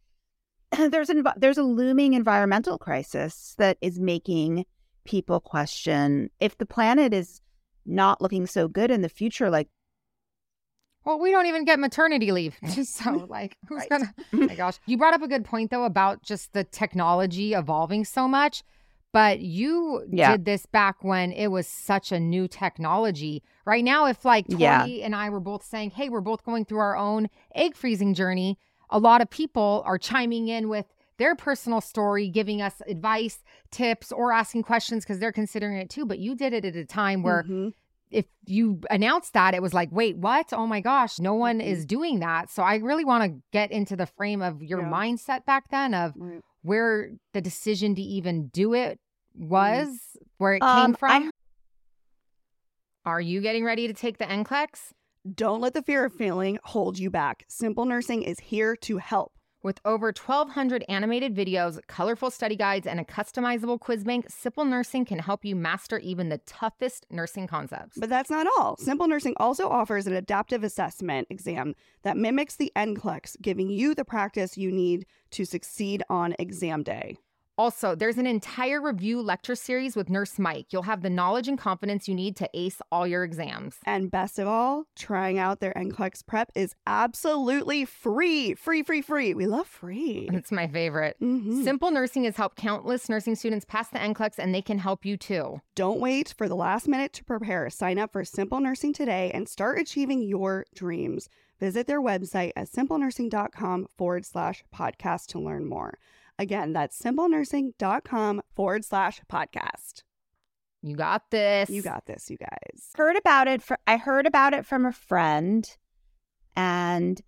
[0.78, 4.64] there's an there's a looming environmental crisis that is making
[5.04, 7.40] people question if the planet is
[7.87, 9.68] not looking so good in the future like
[11.05, 12.57] Well, we don't even get maternity leave.
[12.75, 13.90] Just so, like, who's Right.
[13.90, 14.14] gonna?
[14.33, 14.79] Oh my gosh.
[14.87, 18.62] You brought up a good point, though, about just the technology evolving so much.
[19.12, 20.31] But you Yeah.
[20.33, 23.42] did this back when it was such a new technology.
[23.66, 24.85] Right now, if like Tori Yeah.
[25.05, 28.59] and I were both saying, hey, we're both going through our own egg freezing journey,
[28.88, 30.87] a lot of people are chiming in with
[31.18, 36.07] their personal story, giving us advice, tips, or asking questions because they're considering it too.
[36.07, 37.72] But you did it at a time where Mhm.
[38.11, 40.53] if you announced that, it was like, wait, what?
[40.53, 41.64] Oh my gosh, no one Mhm.
[41.66, 42.51] is doing that.
[42.51, 44.90] So I really want to get into the frame of your Yeah.
[44.90, 46.42] mindset back then of Right.
[46.62, 49.01] where the decision to even do it
[49.35, 51.11] was, where it Um, came from.
[51.11, 51.31] I-
[53.05, 54.92] Are you getting ready to take the NCLEX?
[55.35, 57.44] Don't let the fear of failing hold you back.
[57.48, 59.33] Simple Nursing is here to help.
[59.62, 65.05] With over 1,200 animated videos, colorful study guides, and a customizable quiz bank, Simple Nursing
[65.05, 67.96] can help you master even the toughest nursing concepts.
[67.96, 68.77] But that's not all.
[68.77, 74.05] Simple Nursing also offers an adaptive assessment exam that mimics the NCLEX, giving you the
[74.05, 77.18] practice you need to succeed on exam day.
[77.62, 80.72] Also, there's an entire review lecture series with Nurse Mike.
[80.72, 83.77] You'll have the knowledge and confidence you need to ace all your exams.
[83.87, 88.55] And best of all, trying out their NCLEX prep is absolutely free.
[88.55, 89.33] Free, free, free.
[89.33, 90.29] We love free.
[90.33, 91.16] It's my favorite.
[91.22, 91.62] Mhm.
[91.62, 95.16] Simple Nursing has helped countless nursing students pass the NCLEX, and they can help you
[95.16, 95.61] too.
[95.77, 97.70] Don't wait for the last minute to prepare.
[97.70, 101.29] Sign up for Simple Nursing today and start achieving your dreams.
[101.61, 105.96] Visit their website at simplenursing.com forward slash podcast to learn more.
[106.38, 110.03] Again, that's simplenursing.com forward slash podcast.
[110.83, 111.71] You got this.
[111.71, 112.90] You got this, you guys.
[112.97, 115.68] heard about it for I heard about it from a friend
[116.57, 117.21] and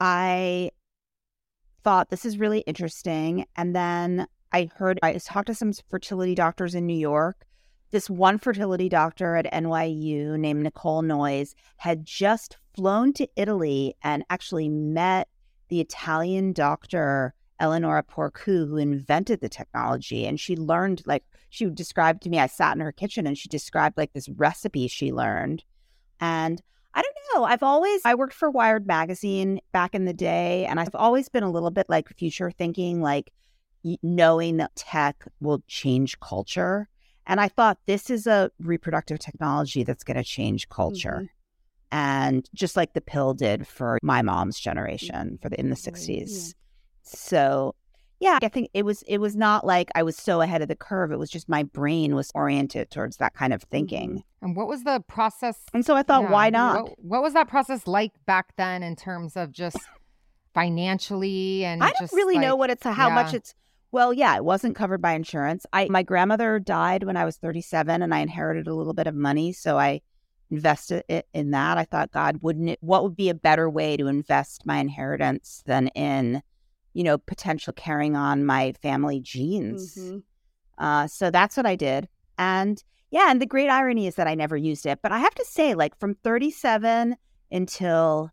[0.00, 0.72] I
[1.84, 6.74] thought this is really interesting and then I heard I talked to some fertility doctors
[6.74, 7.46] in New York.
[7.90, 14.24] This one fertility doctor at NYU named Nicole Noyes had just flown to Italy and
[14.28, 15.28] actually met
[15.68, 20.26] the Italian doctor Eleonora Porcu, who invented the technology.
[20.26, 23.48] And she learned, like, she described to me, I sat in her kitchen and she
[23.48, 25.64] described, like, this recipe she learned.
[26.20, 26.62] And
[26.94, 27.44] I don't know.
[27.44, 31.44] I've always, I worked for Wired Magazine back in the day, and I've always been
[31.44, 33.32] a little bit like future thinking, like,
[34.02, 36.88] knowing that tech will change culture.
[37.26, 41.22] And I thought this is a reproductive technology that's going to change culture.
[41.22, 41.28] Mhm.
[41.90, 45.76] And just like the pill did for my mom's generation for the in the
[46.42, 46.67] Right, yeah.
[47.08, 47.16] 60s.
[47.16, 47.74] So
[48.20, 50.76] yeah, I think it was it was not like I was so ahead of the
[50.76, 51.12] curve.
[51.12, 53.70] It was just my brain was oriented towards that kind of mm-hmm.
[53.70, 54.24] thinking.
[54.42, 55.58] And what was the process?
[55.72, 56.82] And so I thought, yeah, why not?
[56.82, 59.78] What, what was that process like back then in terms of just
[60.54, 63.54] financially and I don't really know what it's how much it's
[63.90, 65.64] well, yeah, it wasn't covered by insurance.
[65.72, 69.14] I my grandmother died when I was 37 and I inherited a little bit of
[69.14, 70.02] money, so I
[70.50, 71.78] invested it in that.
[71.78, 75.62] I thought, God, wouldn't it what would be a better way to invest my inheritance
[75.66, 76.42] than in,
[76.98, 79.94] you know, potential carrying on my family genes.
[79.96, 80.22] Mhm.
[80.78, 82.08] Uh, so that's what I did.
[82.36, 82.82] And
[83.12, 84.98] yeah, and the great irony is that I never used it.
[85.00, 87.14] But I have to say, like from 37
[87.52, 88.30] until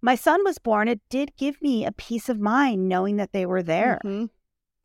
[0.00, 3.44] my son was born, it did give me a peace of mind knowing that they
[3.46, 4.30] were there, Mhm.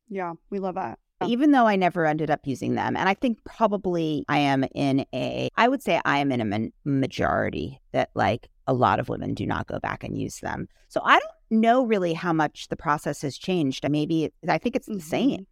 [0.09, 0.99] Yeah, we love that.
[1.25, 2.95] even though I never ended up using them.
[2.95, 6.45] And I think probably I am in a, I would say I am in a
[6.45, 10.67] ma- majority that like a lot of women do not go back and use them.
[10.89, 13.87] So I don't know really how much the process has changed.
[13.89, 15.47] Maybe I think it's the same.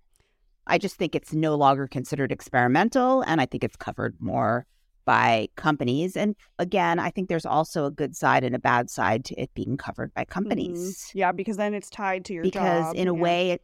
[0.67, 4.65] I just think it's no longer considered experimental and I think it's covered more
[5.05, 6.17] by companies.
[6.17, 9.53] And again, I think there's also a good side and a bad side to it
[9.53, 10.79] being covered by companies
[11.09, 11.11] Mhm.
[11.13, 12.95] Yeah, because then it's tied to your because job.
[12.95, 13.21] in a yeah.
[13.21, 13.61] way it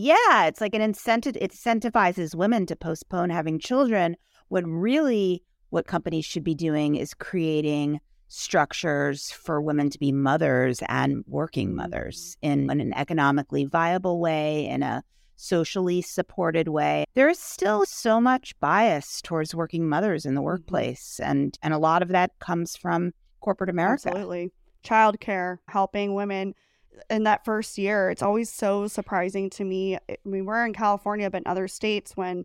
[0.00, 5.88] yeah, it's like an incentive it incentivizes women to postpone having children when really what
[5.88, 12.36] companies should be doing is creating structures for women to be mothers and working mothers
[12.42, 15.02] in, in an economically viable way, in a
[15.36, 17.04] socially supported way.
[17.14, 20.46] There is still so much bias towards working mothers in the Mm-hmm.
[20.46, 24.08] workplace, and and a lot of that comes from corporate America.
[24.08, 24.52] Absolutely.
[24.84, 26.54] Childcare, helping women
[27.08, 28.10] in that first year.
[28.10, 29.96] It's always so surprising to me.
[29.96, 32.44] I mean, we're in California, but in other states, when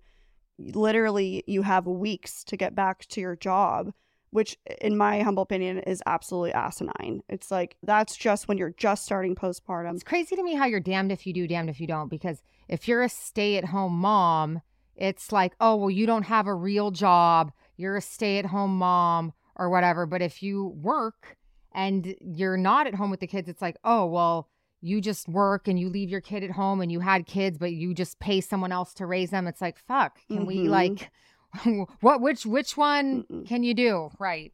[0.59, 3.91] literally you have weeks to get back to your job,
[4.33, 7.21] which, in my humble opinion, is absolutely asinine.
[7.29, 9.93] It's like that's just when you're just starting postpartum.
[9.93, 12.09] It's crazy to me how you're damned if you do, damned if you don't.
[12.09, 14.61] Because if you're a stay at home mom,
[14.95, 17.51] it's like, oh, well, you don't have a real job.
[17.77, 20.05] You're a stay at home mom or whatever.
[20.05, 21.37] But if you work
[21.71, 24.49] and you're not at home with the kids, it's like, oh, well,
[24.81, 27.71] you just work and you leave your kid at home and you had kids, but
[27.71, 29.47] you just pay someone else to raise them.
[29.47, 30.69] It's like, fuck, can we Mhm.
[30.69, 31.11] like,
[32.01, 33.47] what, which, which one Mm-mm.
[33.47, 34.09] can you do?
[34.19, 34.51] Right.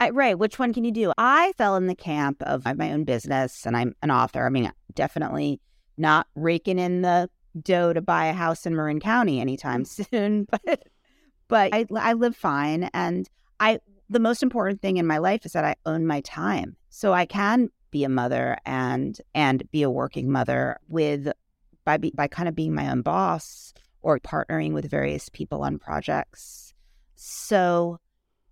[0.00, 0.38] I, right.
[0.38, 1.12] Which one can you do?
[1.18, 4.46] I fell in the camp of I have my own business and I'm an author.
[4.46, 5.60] I mean, definitely
[5.96, 7.28] not raking in the
[7.60, 10.84] dough to buy a house in Marin County anytime soon, but
[11.48, 13.28] but I I live fine and
[13.58, 16.76] I the most important thing in my life is that I own my time.
[16.90, 21.28] So I can be a mother and and be a working mother with
[21.84, 23.72] by be, by kind of being my own boss
[24.08, 26.72] or partnering with various people on projects.
[27.14, 27.98] So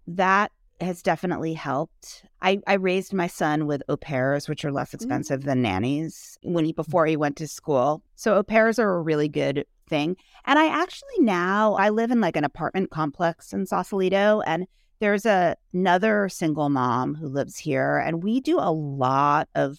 [0.06, 2.26] that has definitely helped.
[2.42, 4.94] I, I raised my son with au pairs, which are less mm.
[4.96, 6.76] expensive than nannies when he mm.
[6.76, 8.02] before he went to school.
[8.16, 10.16] So au pairs are a really good thing.
[10.44, 14.66] And I actually now I live in like an apartment complex in Sausalito, and
[14.98, 19.78] there's a, another single mom who lives here, and we do a lot of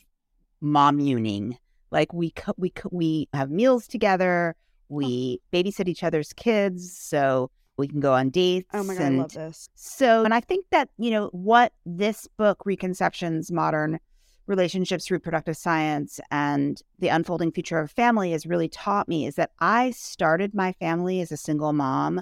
[0.59, 1.55] momuning.
[1.91, 4.55] Like we co- we co- we have meals together.
[4.89, 8.69] We babysit each other's kids, so we can go on dates.
[8.73, 9.69] Oh my god, I love this.
[9.75, 13.99] so, and I think that, you know, what this book, Reconceptions Modern
[14.47, 19.51] Relationships, Reproductive Science, and the Unfolding Future of Family, has really taught me is that
[19.59, 22.21] I started my family as a single mom,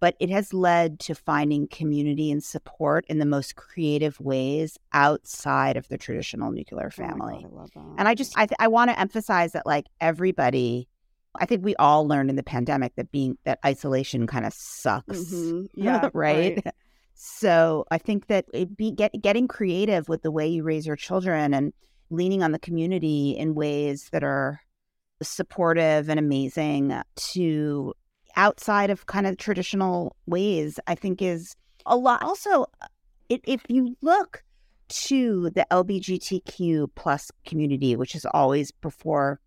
[0.00, 5.76] but it has led to finding community and support in the most creative ways outside
[5.76, 7.42] of the traditional nuclear Oh family.
[7.42, 7.94] God, I love that.
[7.98, 10.88] And I just, I, th- I want to emphasize that, like, everybody,
[11.40, 15.18] I think we all learned in the pandemic that being, that isolation kind of sucks
[15.18, 15.68] Mhm.
[15.74, 16.64] Yeah, right?
[17.14, 20.96] So I think that it be get, getting creative with the way you raise your
[20.96, 21.72] children and
[22.10, 24.60] leaning on the community in ways that are
[25.22, 27.94] supportive and amazing to
[28.36, 32.22] outside of kind of traditional ways, I think is a lot.
[32.22, 32.66] Also,
[33.28, 34.44] it, if you look
[34.88, 39.40] to the LGBTQ plus community, which is always before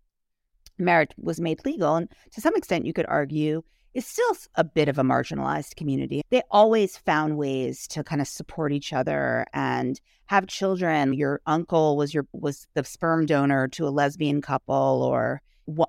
[0.80, 3.62] marriage was made legal, and to some extent, you could argue
[3.92, 6.22] is still a bit of a marginalized community.
[6.30, 11.12] They always found ways to kind of support each other and have children.
[11.12, 15.42] Your uncle was your was the sperm donor to a lesbian couple or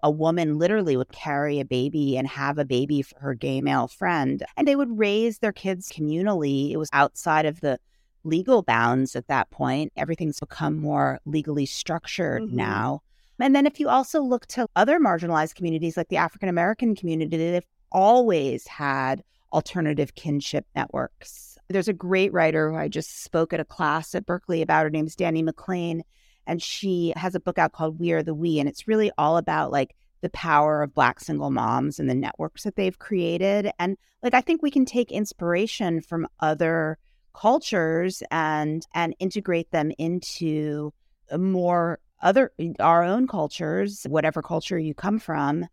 [0.04, 3.88] a woman literally would carry a baby and have a baby for her gay male
[3.88, 6.72] friend and they would raise their kids communally.
[6.72, 7.80] It was outside of the
[8.24, 9.92] legal bounds at that point.
[9.96, 12.52] Everything's become more legally structured Mhm.
[12.54, 13.02] now.
[13.42, 17.38] And then if you also look to other marginalized communities like the African American community,
[17.38, 19.24] they've always had
[19.54, 21.58] alternative kinship networks.
[21.70, 24.84] There's a great writer who I just spoke at a class at Berkeley about.
[24.84, 26.02] Her name's Dani McClain.
[26.48, 28.60] And she has a book out called We Are the We.
[28.60, 32.64] And it's really all about like the power of Black single moms and the networks
[32.64, 33.72] that they've created.
[33.80, 36.98] And like, I think we can take inspiration from other
[37.34, 40.92] cultures and and integrate them into
[41.30, 45.66] a more other our own cultures whatever culture you come from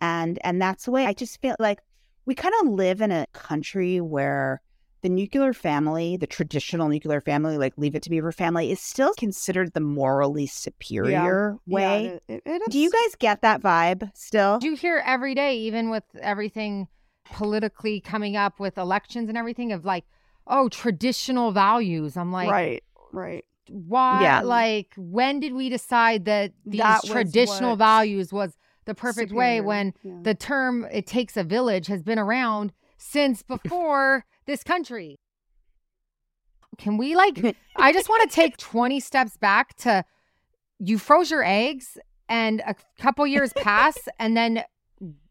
[0.00, 1.80] and and that's the way i just feel like
[2.26, 4.60] we kind of live in a country where
[5.02, 9.12] the nuclear family the traditional nuclear family like leave it to beaver family is still
[9.14, 14.10] considered the morally superior way Yeah, it- it- it do you guys get that vibe
[14.14, 16.88] still Do you hear every day, even with everything
[17.32, 20.04] politically coming up with elections and everything, of like,
[20.46, 22.16] oh, traditional values?
[22.16, 22.82] I'm like, right,
[23.12, 23.44] right.
[23.70, 24.22] Why?
[24.22, 24.40] Yeah.
[24.42, 29.94] Like, when did we decide that these That traditional values was the perfect way when
[30.02, 30.14] yeah.
[30.22, 35.20] the term it takes a village has been around since before this country?
[36.78, 40.04] Can we like, I just want to take 20 steps back to
[40.78, 44.64] you froze your eggs and a couple years pass and then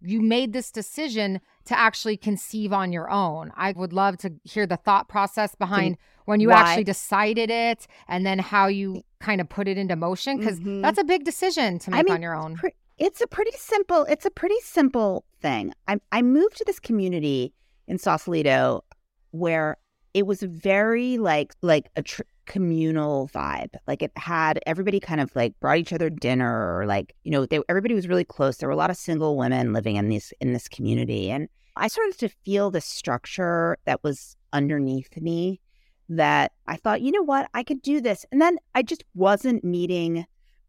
[0.02, 3.52] you made this decision to actually conceive on your own.
[3.56, 6.62] I would love to hear the thought process behind when you why?
[6.62, 10.82] actually decided it and then how you kind of put it into motion because Mhm.
[10.82, 12.60] that's a big decision to I make mean, on your own.
[12.98, 17.54] It's a pretty simple it's a pretty simple thing i i moved to this community
[17.88, 18.84] in sausalito
[19.32, 19.78] where
[20.14, 23.76] it was very like like a tr- communal vibe.
[23.88, 27.46] Like it had everybody kind of like brought each other dinner or like, you know,
[27.46, 28.58] they, everybody was really close.
[28.58, 31.88] There were a lot of single women living in this in this community and I
[31.88, 35.62] started to feel the structure that was underneath me
[36.10, 38.26] that I thought, you know what, I could do this.
[38.32, 40.26] And then I just wasn't meeting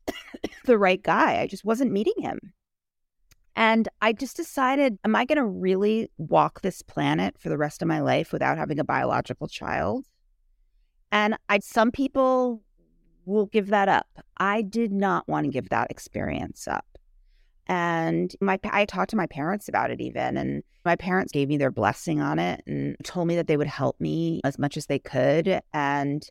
[0.67, 1.41] the right guy.
[1.41, 2.39] I just wasn't meeting him.
[3.57, 7.83] And I just decided, am I going to really walk this planet for the rest
[7.83, 10.07] of my life without having a biological child?
[11.13, 12.63] And I some people
[13.27, 14.09] will give that up.
[14.39, 16.87] I did not want to give that experience up.
[17.67, 21.57] And my I talked to my parents about it even and my parents gave me
[21.57, 24.87] their blessing on it and told me that they would help me as much as
[24.87, 26.27] they could and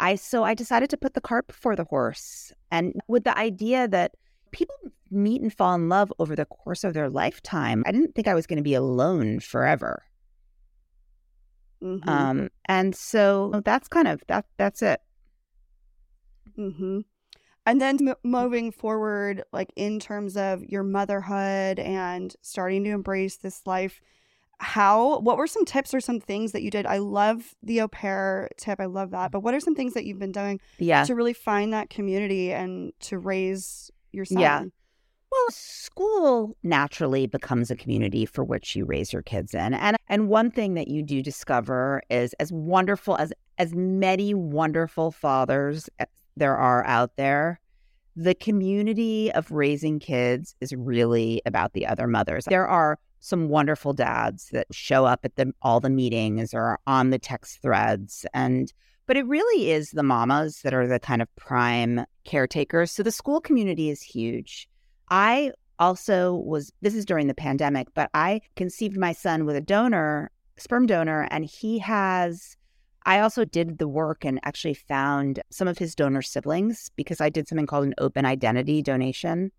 [0.00, 3.88] I so I decided to put the cart before the horse and with the idea
[3.88, 4.12] that
[4.52, 4.76] people
[5.10, 7.82] meet and fall in love over the course of their lifetime.
[7.86, 10.02] I didn't think I was going to be alone forever.
[11.82, 12.08] Mm-hmm.
[12.08, 14.46] Um, and so that's kind of that.
[14.56, 15.00] That's it.
[16.58, 17.00] Mm-hmm.
[17.66, 23.36] And then m- moving forward, like in terms of your motherhood and starting to embrace
[23.36, 24.00] this life,
[24.60, 25.20] how?
[25.20, 26.86] What were some tips or some things that you did?
[26.86, 28.80] I love the au pair tip.
[28.80, 29.30] I love that.
[29.30, 30.60] But what are some things that you've been doing?
[30.78, 31.04] Yeah.
[31.04, 34.40] To really find that community and to raise your son.
[34.40, 34.64] Yeah.
[35.30, 39.74] Well, school naturally becomes a community for which you raise your kids in.
[39.74, 45.10] And and one thing that you do discover is as wonderful as as many wonderful
[45.10, 45.88] fathers
[46.36, 47.60] there are out there,
[48.16, 52.44] the community of raising kids is really about the other mothers.
[52.46, 57.10] There are some wonderful dads that show up at the all the meetings or on
[57.10, 58.72] the text threads and
[59.06, 62.92] but it really is the mamas that are the kind of prime caretakers.
[62.92, 64.68] So the school community is huge.
[65.10, 69.60] I also was, this is during the pandemic, but I conceived my son with a
[69.60, 72.56] donor, sperm donor, and he has.
[73.06, 77.30] I also did the work and actually found some of his donor siblings because I
[77.30, 79.50] did something called an open identity donation.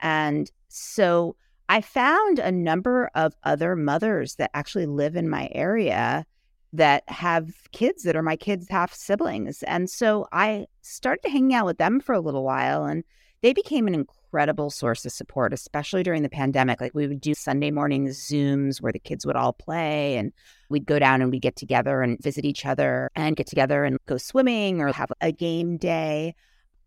[0.00, 1.36] And so
[1.68, 6.26] I found a number of other mothers that actually live in my area
[6.72, 9.62] that have kids that are my kids' half siblings.
[9.62, 13.04] And so I started hanging out with them for a little while and
[13.42, 16.80] they became an incredible source of support, especially during the pandemic.
[16.80, 20.32] Like we would do Sunday morning Zooms where the kids would all play and
[20.68, 23.98] we'd go down and we'd get together and visit each other and get together and
[24.06, 26.34] go swimming or have a game day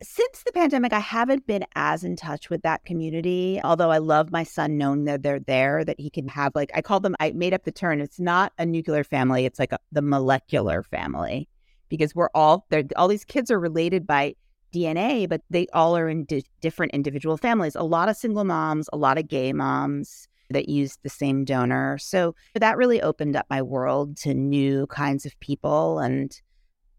[0.03, 3.59] since the pandemic, I haven't been as in touch with that community.
[3.63, 6.81] Although I love my son knowing that they're there, that he can have like I
[6.81, 7.15] call them.
[7.19, 8.01] I made up the term.
[8.01, 9.45] It's not a nuclear family.
[9.45, 11.47] It's like a, the molecular family
[11.89, 12.67] because we're all.
[12.95, 14.35] All these kids are related by
[14.73, 17.75] DNA, but they all are in di- different individual families.
[17.75, 21.97] A lot of single moms, a lot of gay moms that use the same donor.
[21.97, 26.39] So that really opened up my world to new kinds of people and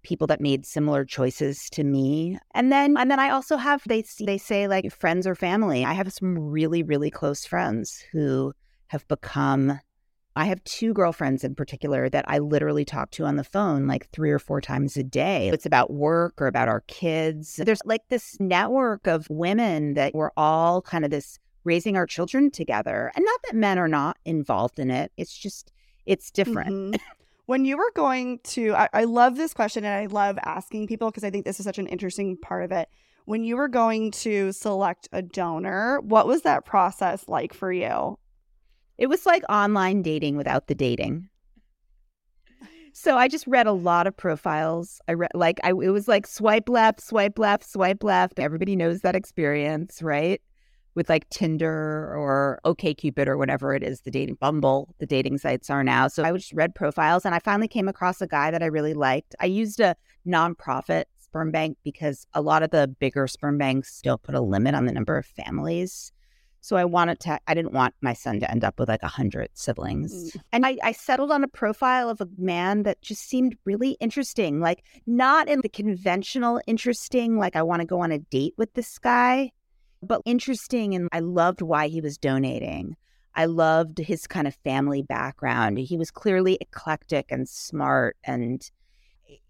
[0.02, 2.38] people that made similar choices to me.
[2.54, 5.84] And then and then I also have they they say like friends or family.
[5.84, 8.52] I have some really really close friends who
[8.88, 9.80] have become
[10.36, 14.10] I have two girlfriends in particular that I literally talk to on the phone like
[14.10, 15.48] three or four times a day.
[15.50, 17.56] It's about work or about our kids.
[17.56, 22.50] There's like this network of women that we're all kind of this raising our children
[22.50, 23.12] together.
[23.14, 25.12] And not that men are not involved in it.
[25.16, 25.72] It's just
[26.04, 26.70] it's different.
[26.70, 26.94] Mm-hmm.
[27.46, 31.10] When you were going to, I, I love this question and I love asking people
[31.10, 32.88] because I think this is such an interesting part of it.
[33.26, 38.18] When you were going to select a donor, what was that process like for you?
[38.98, 41.28] It was like online dating without the dating.
[42.92, 45.00] So I just read a lot of profiles.
[45.08, 48.38] I read like I it was like swipe left, swipe left, swipe left.
[48.38, 50.40] Everybody knows that experience, right?
[50.94, 55.70] with like Tinder or OKCupid or whatever it is, the dating Bumble, the dating sites
[55.70, 56.08] are now.
[56.08, 58.94] So I just read profiles and I finally came across a guy that I really
[58.94, 59.34] liked.
[59.40, 64.22] I used a nonprofit sperm bank because a lot of the bigger sperm banks don't
[64.22, 66.12] put a limit on the number of families.
[66.64, 69.06] So I wanted to, I didn't want my son to end up with like a
[69.06, 70.32] hundred siblings.
[70.32, 70.40] Mm.
[70.50, 74.60] And I, I settled on a profile of a man that just seemed really interesting,
[74.60, 78.72] like not in the conventional interesting, like I want to go on a date with
[78.72, 79.50] this guy,
[80.02, 80.94] but interesting.
[80.94, 82.96] And I loved why he was donating.
[83.34, 85.76] I loved his kind of family background.
[85.76, 88.16] He was clearly eclectic and smart.
[88.24, 88.66] And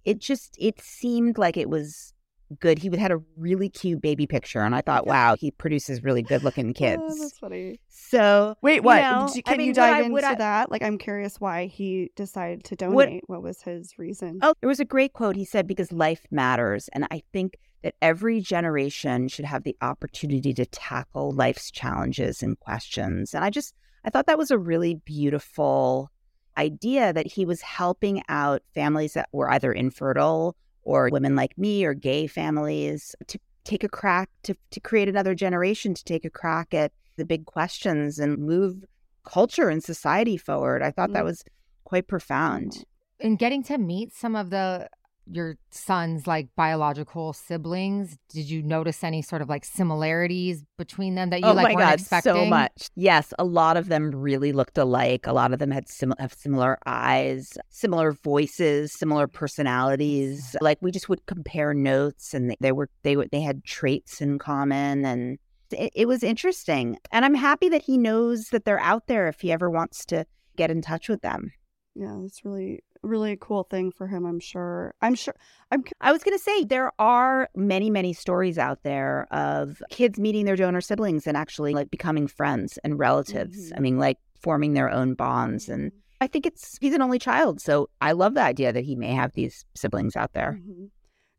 [0.05, 2.14] it just, it seemed like it was
[2.61, 2.79] good.
[2.79, 6.23] He had a really cute baby picture, and I oh thought, wow, he produces really
[6.23, 7.03] good looking oh, kids.
[7.05, 7.81] Oh, that's funny.
[7.89, 8.97] So wait, what?
[8.97, 10.71] You know, Can I mean, you dive I, into I, that?
[10.71, 13.25] Like, I'm curious why he decided to donate.
[13.27, 14.39] What, what was his reason?
[14.43, 15.37] Oh, there was a great quote.
[15.37, 20.55] He said, "Because life matters," and I think that every generation should have the opportunity
[20.55, 23.35] to tackle life's challenges and questions.
[23.35, 23.75] And I just,
[24.05, 26.11] I thought that was a really beautiful
[26.57, 31.85] idea that he was helping out families that were either infertile or women like me
[31.85, 36.31] or gay families to take a crack to, to create another generation to take a
[36.31, 38.85] crack at the big questions and move
[39.25, 40.83] culture and society forward.
[40.83, 41.27] I thought that Mm.
[41.27, 41.45] was
[41.85, 42.85] quite profound.
[43.21, 44.89] In getting to meet some of the
[45.27, 51.31] your son's like biological siblings, did you notice any sort of like similarities between them
[51.31, 52.33] that you oh like my weren't god, expecting?
[52.33, 52.89] so much.
[52.95, 55.27] Yes, a lot of them really looked alike.
[55.27, 60.57] A lot of them had sim- have similar eyes, similar voices, similar personalities.
[60.61, 64.21] Like we just would compare notes, and they, they were they were they had traits
[64.21, 65.39] in common, and
[65.71, 66.99] it, it was interesting.
[67.11, 70.27] And I'm happy that he knows that they're out there if he ever wants to
[70.57, 71.53] get in touch with them.
[71.95, 74.25] Yeah, that's really really a cool thing for him.
[74.27, 74.95] I'm sure.
[75.03, 75.35] I'm sure.
[75.71, 75.85] I'm.
[76.01, 80.45] I was going to say there are many, many stories out there of kids meeting
[80.45, 83.71] their donor siblings and actually like becoming friends and relatives.
[83.71, 83.77] Mhm.
[83.77, 85.69] I mean, like forming their own bonds.
[85.69, 88.97] And I think it's he's an only child, so I love the idea that he
[88.97, 90.59] may have these siblings out there.
[90.61, 90.91] Mhm.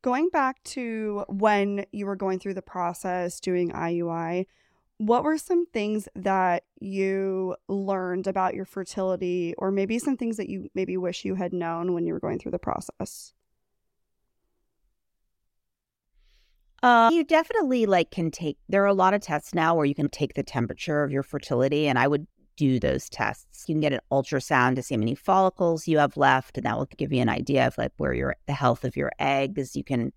[0.01, 4.45] Going back to when you were going through the process doing IUI,
[4.97, 10.49] what were some things that you learned about your fertility, or maybe some things that
[10.49, 13.33] you maybe wish you had known when you were going through the process?
[16.81, 18.57] Uh, you definitely like can take.
[18.69, 21.23] There are a lot of tests now where you can take the temperature of your
[21.23, 23.65] fertility, and I would do those tests.
[23.67, 26.77] You can get an ultrasound to see how many follicles you have left, and that
[26.77, 29.75] will give you an idea of like where your the health of your eggs.
[29.75, 30.13] You can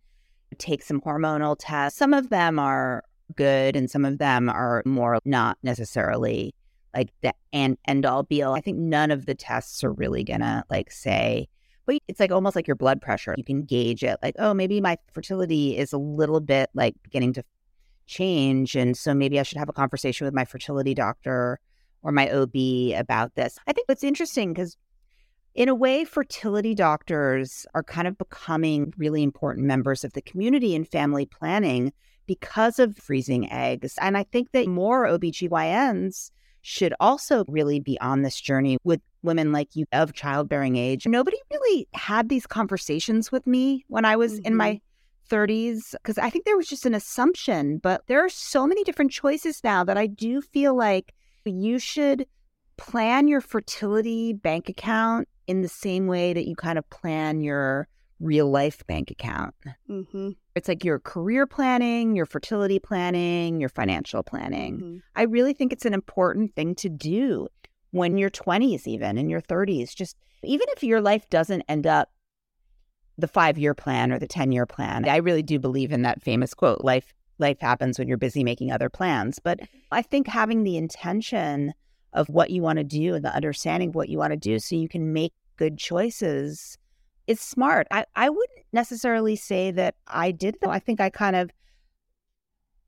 [0.59, 1.99] take some hormonal tests.
[1.99, 3.03] Some of them are
[3.37, 6.55] good, and some of them are more not necessarily
[6.95, 8.55] like the end end all be all.
[8.55, 11.49] I think none of the tests are really gonna like say
[11.89, 13.35] but it's like almost like your blood pressure.
[13.39, 17.33] You can gauge it like, oh, maybe my fertility is a little bit like beginning
[17.33, 17.45] to
[18.07, 18.76] change.
[18.76, 21.59] And so maybe I should have a conversation with my fertility doctor
[22.03, 22.55] or my OB
[22.95, 23.59] about this.
[23.66, 24.76] I think it's interesting because,
[25.55, 30.74] in a way, fertility doctors are kind of becoming really important members of the community
[30.74, 31.95] in family planning
[32.29, 33.97] because of freezing eggs.
[34.01, 36.31] And I think that more OBGYNs
[36.62, 41.07] should also really be on this journey with women like you of childbearing age.
[41.07, 44.57] Nobody really had these conversations with me when I was in mm-hmm.
[44.57, 44.81] my
[45.29, 49.11] 30s because I think there was just an assumption, but there are so many different
[49.11, 51.14] choices now that I do feel like
[51.45, 52.26] you should
[52.76, 57.89] plan your fertility bank account in the same way that you kind of plan your
[58.21, 59.55] real life bank account.
[59.89, 60.31] Mm-hmm.
[60.55, 64.81] It's like your career planning, your fertility planning, your financial planning.
[64.81, 65.03] Mhm.
[65.14, 67.49] I really think it's an important thing to do
[67.91, 69.95] when you're 20s, even in your 30s.
[69.95, 72.11] Just even if your life doesn't end up
[73.16, 76.23] the five year plan or the 10 year plan, I really do believe in that
[76.23, 77.14] famous quote life.
[77.39, 79.39] Life happens when you're busy making other plans.
[79.39, 79.61] But
[79.93, 81.73] I think having the intention
[82.12, 84.59] of what you want to do and the understanding of what you want to do
[84.59, 86.79] so you can make good choices
[87.29, 87.87] is smart.
[87.93, 90.70] I, I wouldn't necessarily say that I did though.
[90.70, 91.51] I think I kind of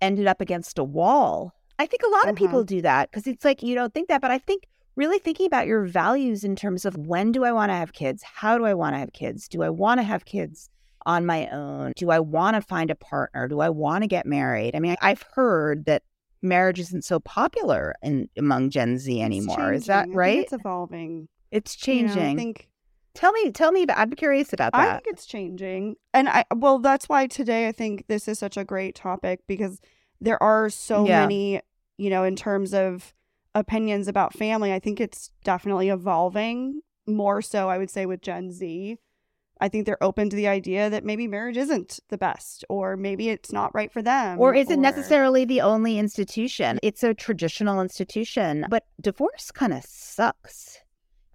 [0.00, 1.52] ended up against a wall.
[1.78, 2.46] I think a lot of Uh-huh.
[2.46, 4.66] people do that because it's like you don't think that, but I think
[4.96, 8.22] really thinking about your values in terms of when do I want to have kids?
[8.22, 9.48] How do I want to have kids?
[9.48, 10.68] Do I want to have kids
[11.06, 11.92] on my own?
[11.96, 13.48] Do I want to find a partner?
[13.48, 14.74] Do I want to get married?
[14.74, 16.02] I mean, I've heard that
[16.42, 19.72] marriage isn't so popular in among Gen Z anymore.
[19.72, 20.16] Is that changing.
[20.16, 20.38] Right?
[20.40, 21.28] it's evolving.
[21.50, 22.32] It's You know, changing.
[22.32, 22.68] I think
[23.20, 23.82] tell me, tell me.
[23.84, 24.80] About, I'm curious about that.
[24.88, 25.94] I think it's changing.
[26.12, 29.80] And I well that's why today I think this is such a great topic because
[30.20, 31.20] there are so Yeah.
[31.20, 31.60] many,
[31.98, 33.12] you know, in terms of
[33.54, 38.50] opinions about family, I think it's definitely evolving more so I would say with Gen
[38.50, 38.96] Z.
[39.62, 43.28] I think they're open to the idea that maybe marriage isn't the best or maybe
[43.28, 46.78] it's not right for them or isn't or- necessarily the only institution.
[46.82, 50.78] It's a traditional institution, but divorce kind of sucks.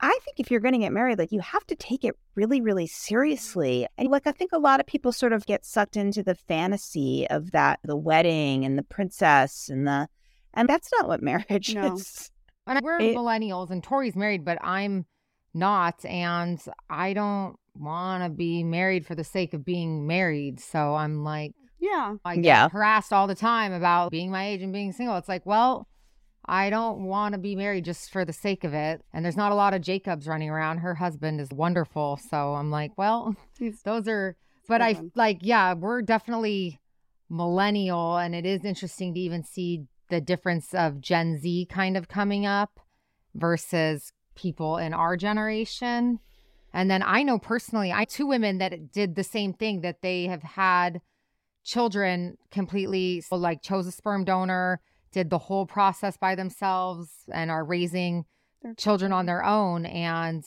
[0.02, 2.60] I think if you're going to get married, like you have to take it really,
[2.62, 3.88] really seriously.
[3.98, 7.26] And like I think a lot of people sort of get sucked into the fantasy
[7.30, 10.08] of that, the wedding and the princess and the,
[10.54, 11.94] and that's not what marriage No.
[11.96, 12.30] is.
[12.68, 15.06] And we're It- millennials, and Tori's married, but I'm
[15.54, 20.60] not, and I don't want to be married for the sake of being married.
[20.60, 22.16] So I'm like, Yeah.
[22.26, 22.70] I get Yeah.
[22.70, 25.16] harassed all the time about being my age and being single.
[25.18, 25.88] It's like, well,
[26.48, 29.04] I don't want to be married just for the sake of it.
[29.14, 30.80] And there's not a lot of Jacobs running around.
[30.80, 32.18] Her husband is wonderful.
[32.18, 33.36] So I'm like, well,
[33.84, 34.36] those are,
[34.68, 36.80] but I like, yeah, we're definitely
[37.30, 38.18] millennial.
[38.18, 42.46] And it is interesting to even see the difference of Gen Z kind of coming
[42.46, 42.80] up
[43.34, 46.20] versus people in our generation.
[46.74, 50.26] And then I know personally, I two women that did the same thing that they
[50.26, 51.02] have had
[51.64, 54.82] children completely so like chose a sperm donor,
[55.16, 58.26] did the whole process by themselves and are raising
[58.62, 60.44] Their children on their own and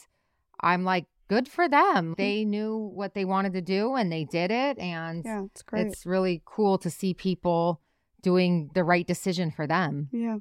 [0.61, 2.11] I'm like, good for them.
[2.13, 2.23] Mm-hmm.
[2.23, 4.79] They knew what they wanted to do and they did it.
[4.79, 5.87] And Yeah, it's great.
[5.87, 7.81] it's really cool to see people
[8.21, 10.09] doing the right decision for them.
[10.13, 10.39] yeah.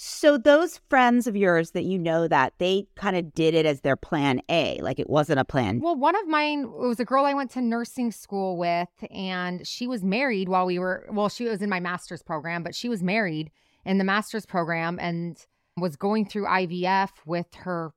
[0.00, 3.80] So those friends of yours that you know that they kind of did it as
[3.80, 5.80] their plan A, like it wasn't a plan.
[5.80, 9.88] Well, one of mine was a girl I went to nursing school with, and she
[9.88, 13.02] was married while we were, well, she was in my master's program, but she was
[13.02, 13.50] married
[13.84, 15.44] in the master's program and
[15.76, 17.92] was going through IVF with her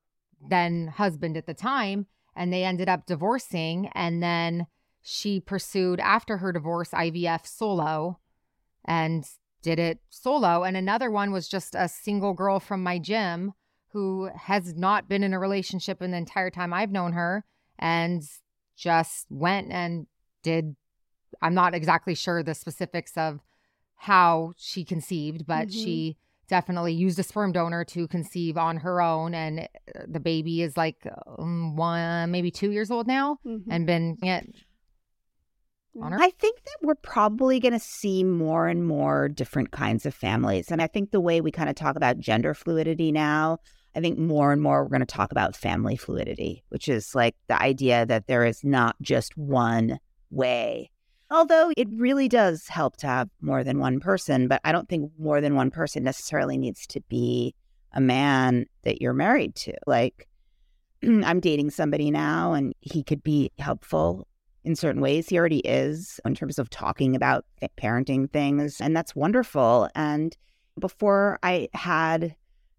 [0.50, 2.08] then husband at the time.
[2.36, 3.92] And they ended up divorcing.
[3.94, 4.66] And then
[5.04, 8.20] she pursued, after her divorce, IVF solo
[8.86, 9.24] and
[9.62, 10.64] did it solo.
[10.64, 13.54] And another one was just a single girl from my gym
[13.90, 17.44] who has not been in a relationship in the entire time I've known her
[17.78, 18.24] and
[18.76, 20.08] just went and
[20.44, 20.76] did.
[21.42, 23.40] I'm not exactly sure the specifics of
[23.96, 25.74] how she conceived, but Mhm.
[25.74, 29.34] she definitely used a sperm donor to conceive on her own.
[29.34, 31.08] And uh, the baby is like
[31.38, 33.64] um, one, maybe two years old now Mhm.
[33.70, 34.54] and been it
[36.00, 36.20] on her.
[36.20, 40.72] I think that we're probably going to see more and more different kinds of families.
[40.72, 43.58] And I think the way we kind of talk about gender fluidity now,
[43.96, 47.36] I think more and more we're going to talk about family fluidity, which is like
[47.48, 50.92] the idea that there is not just one way.
[51.30, 55.12] Although it really does help to have more than one person, but I don't think
[55.18, 57.56] more than one person necessarily needs to be
[57.94, 59.74] a man that you're married to.
[59.88, 60.28] Like,
[61.04, 64.28] I'm dating somebody now and he could be helpful
[64.64, 65.30] in certain ways.
[65.30, 67.46] He already is in terms of talking about
[67.78, 69.90] parenting things, and that's wonderful.
[69.96, 70.36] And
[70.80, 72.36] before I had,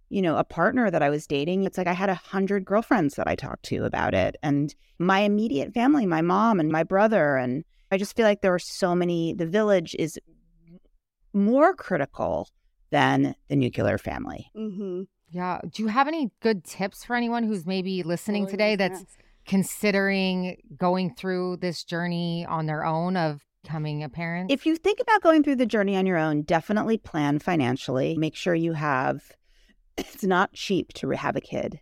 [0.09, 3.15] you know, a partner that I was dating, it's like I had a hundred girlfriends
[3.17, 7.37] that I talked to about it, and my immediate family, my mom and my brother,
[7.37, 9.35] and I just feel like there are so many.
[9.35, 10.19] The village is
[11.35, 12.49] more critical
[12.91, 14.51] than the nuclear family.
[14.57, 15.03] Mm-hmm.
[15.31, 15.61] Yeah.
[15.71, 19.05] Do you have any good tips for anyone who's maybe listening today that's
[19.47, 24.51] considering going through this journey on their own of becoming a parent?
[24.51, 28.17] If you think about going through the journey on your own, definitely plan financially.
[28.17, 29.23] Make sure you have,
[29.97, 31.81] it's not cheap to have a kid.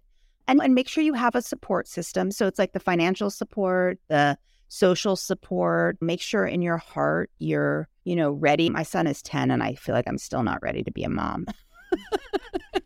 [0.49, 2.33] And, and make sure you have a support system.
[2.33, 4.37] So it's like the financial support, the
[4.67, 5.97] social support.
[6.01, 8.69] Make sure in your heart you're, you know, ready.
[8.69, 11.09] My son is 10 and I feel like I'm still not ready to be a
[11.09, 11.47] mom.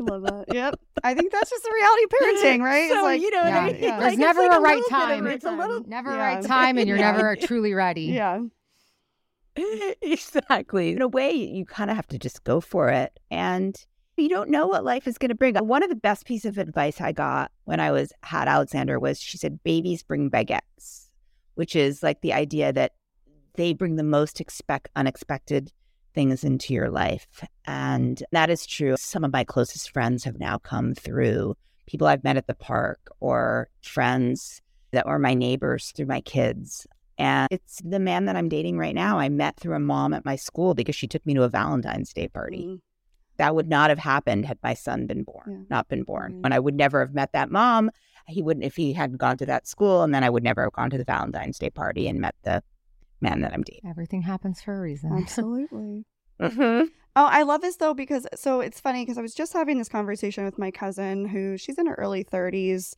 [0.00, 0.44] I love that.
[0.54, 0.80] Yep.
[1.02, 2.88] I think that's just the reality of parenting, right?
[2.88, 3.58] So, it's like, you know what Yeah.
[3.58, 3.82] I mean?
[3.82, 3.98] yeah.
[4.00, 5.26] There's it's never like a right little bit of- time.
[5.26, 6.16] It's a little Never Yeah.
[6.34, 8.02] right time, and you're never truly ready.
[8.02, 8.40] yeah.
[10.02, 10.92] exactly.
[10.92, 13.18] In a way, you kind of have to just go for it.
[13.30, 13.76] And
[14.16, 15.54] you don't know what life is going to bring.
[15.56, 19.20] One of the best pieces of advice I got when I was had Alexander was
[19.20, 21.06] she said, babies bring baguettes,
[21.54, 22.92] which is like the idea that
[23.54, 25.72] they bring the most expect unexpected
[26.18, 27.44] things into your life.
[27.64, 28.96] And that is true.
[28.98, 31.54] Some of my closest friends have now come through
[31.86, 34.60] people I've met at the park or friends
[34.90, 36.88] that were my neighbors through my kids.
[37.18, 39.20] And it's the man that I'm dating right now.
[39.20, 42.12] I met through a mom at my school because she took me to a Valentine's
[42.12, 42.64] Day party.
[42.64, 42.80] Mm.
[43.36, 45.58] That would not have happened had my son been born, Yeah.
[45.70, 46.32] not been born.
[46.34, 46.44] Right.
[46.46, 47.92] And I would never have met that mom.
[48.26, 50.02] He wouldn't if he hadn't gone to that school.
[50.02, 52.60] And then I would never have gone to the Valentine's Day party and met the
[53.20, 53.88] man that I'm dating.
[53.88, 55.12] Everything happens for a reason.
[55.22, 56.04] Absolutely.
[56.40, 56.86] Mm-hmm.
[57.16, 59.88] Oh, I love this though because so it's funny because I was just having this
[59.88, 62.94] conversation with my cousin who she's in her early 30s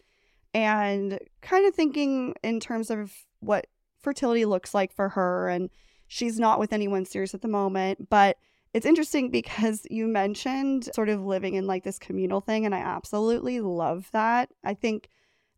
[0.53, 3.67] and kind of thinking in terms of what
[4.03, 5.71] fertility looks like for her and
[6.09, 8.37] she's not with anyone serious at the moment, but
[8.75, 12.81] it's interesting because you mentioned sort of living in like this communal thing and I
[12.81, 14.51] absolutely love that.
[14.65, 15.09] I think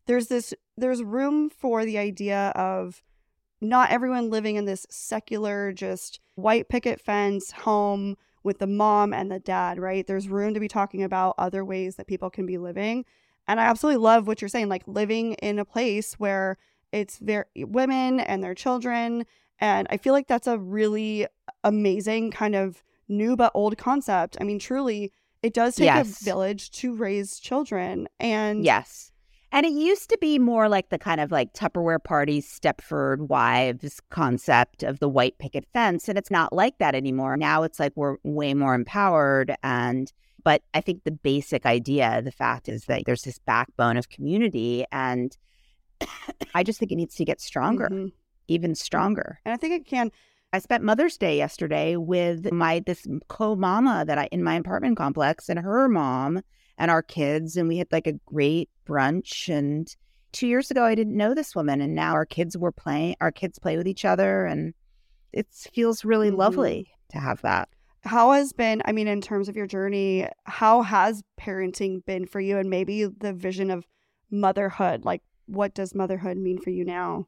[0.05, 3.03] there's this there's room for the idea of
[3.63, 9.31] not everyone living in this secular just white picket fence home with the mom and
[9.31, 10.05] the dad, right?
[10.05, 13.05] There's room to be talking about other ways that people can be living.
[13.47, 16.57] And I absolutely love what you're saying, like living in a place where
[16.91, 19.25] it's very women and their children.
[19.59, 21.27] And I feel like that's a really
[21.63, 24.37] amazing kind of new but old concept.
[24.41, 25.11] I mean, truly,
[25.41, 26.21] it does take Yes.
[26.21, 28.07] a village to raise children.
[28.19, 29.12] And Yes.
[29.53, 34.01] And it used to be more like the kind of like Tupperware parties, Stepford wives
[34.09, 36.09] concept of the white picket fence.
[36.09, 37.37] And it's not like that anymore.
[37.37, 39.55] Now it's like we're way more empowered.
[39.61, 40.11] And,
[40.43, 44.85] but I think the basic idea, the fact is that there's this backbone of community.
[44.91, 45.37] And
[46.55, 48.11] I just think it needs to get stronger, Mhm.
[48.47, 49.39] even stronger.
[49.45, 50.11] And I think it can
[50.51, 55.47] I spent Mother's Day yesterday with my this co-mama that I in my apartment complex
[55.49, 56.41] and her mom
[56.77, 59.95] and our kids and we had like a great brunch and
[60.31, 63.31] 2 years ago I didn't know this woman and now our kids were playing our
[63.31, 64.73] kids play with each other and
[65.31, 66.37] it feels really Mhm.
[66.37, 67.69] lovely to have that.
[68.05, 72.41] how has been i mean in terms of your journey how has parenting been for
[72.41, 73.85] you and maybe the vision of
[74.29, 75.05] motherhood.
[75.05, 77.27] Like, what does motherhood mean for you now?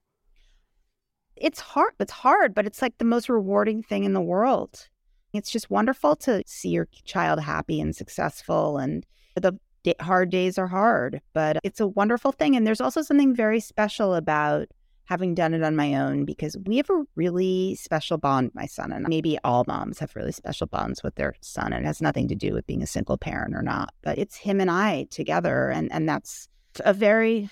[1.35, 1.93] It's hard.
[1.99, 4.89] It's hard, but it's like the most rewarding thing in the world.
[5.33, 8.77] It's just wonderful to see your child happy and successful.
[8.77, 9.05] And
[9.35, 9.57] the
[9.99, 12.55] hard days are hard, but it's a wonderful thing.
[12.55, 14.67] And there's also something very special about
[15.05, 18.91] having done it on my own because we have a really special bond, my son
[18.91, 21.71] and maybe all moms have really special bonds with their son.
[21.71, 24.35] And it has nothing to do with being a single parent or not, but it's
[24.35, 25.69] him and I together.
[25.69, 26.47] And, and that's
[26.79, 27.49] a very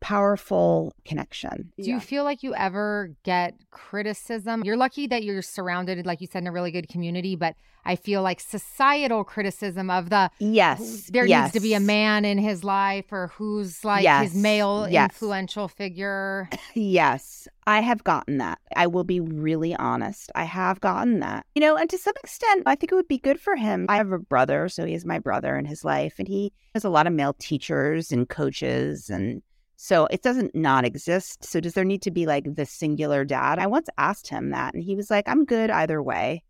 [0.00, 1.72] powerful connection.
[1.80, 4.62] Do you feel like you ever get criticism?
[4.64, 7.94] You're lucky that you're surrounded, like you said, in a really good community, but I
[7.94, 11.44] feel like societal criticism of the yes, there yes.
[11.44, 14.32] needs to be a man in his life or who's like yes.
[14.32, 15.10] his male yes.
[15.10, 16.48] influential figure.
[16.74, 18.58] Yes, I have gotten that.
[18.74, 20.30] I will be really honest.
[20.34, 21.46] I have gotten that.
[21.54, 23.86] You know, and to some extent, I think it would be good for him.
[23.88, 26.84] I have a brother, so he is my brother in his life, and he has
[26.84, 29.42] a lot of male teachers and coaches and
[29.76, 31.44] so it doesn't not exist.
[31.44, 33.58] So does there need to be like the singular dad?
[33.58, 36.42] I once asked him that and he was like, I'm good either way.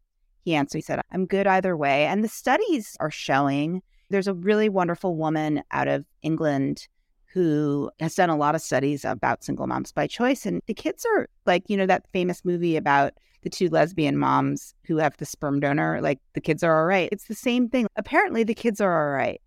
[0.45, 2.07] He answered, he said, I'm good either way.
[2.07, 6.87] And the studies are showing there's a really wonderful woman out of England
[7.33, 10.47] who has done a lot of studies about single moms by choice.
[10.47, 14.73] And the kids are like, you know, that famous movie about the two lesbian moms
[14.85, 17.09] who have the sperm donor, like the kids are all right.
[17.11, 17.89] It's the same thing.
[17.97, 19.41] Apparently, the kids are all right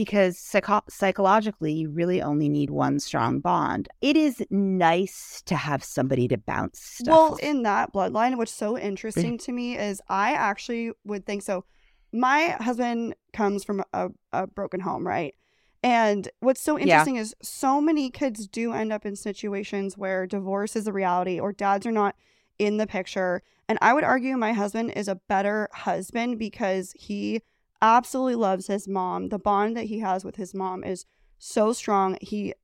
[0.00, 3.86] because psycho- psychologically, you really only need one strong bond.
[4.00, 7.06] It is nice to have somebody to bounce stuff.
[7.06, 7.40] Well, off.
[7.40, 11.66] in that bloodline, what's so interesting to me is I actually would think so.
[12.14, 15.34] My husband comes from a, a broken home, right?
[15.82, 16.84] And what's so Yeah.
[16.84, 21.38] interesting is so many kids do end up in situations where divorce is a reality
[21.38, 22.16] or dads are not
[22.58, 23.42] in the picture.
[23.68, 27.42] And I would argue my husband is a better husband because he
[27.82, 29.28] absolutely loves his mom.
[29.28, 31.06] The bond that he has with his mom is
[31.38, 32.18] so strong.
[32.20, 32.54] He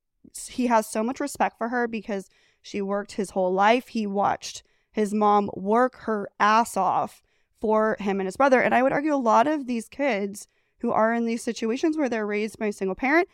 [0.49, 2.29] he has so much respect for her because
[2.61, 3.89] she worked his whole life.
[3.89, 4.63] He watched
[4.93, 7.23] his mom work her ass off
[7.61, 8.61] for him and his brother.
[8.61, 10.49] And I would argue a lot of these kids
[10.79, 13.29] who are in these situations where they're raised by a single parent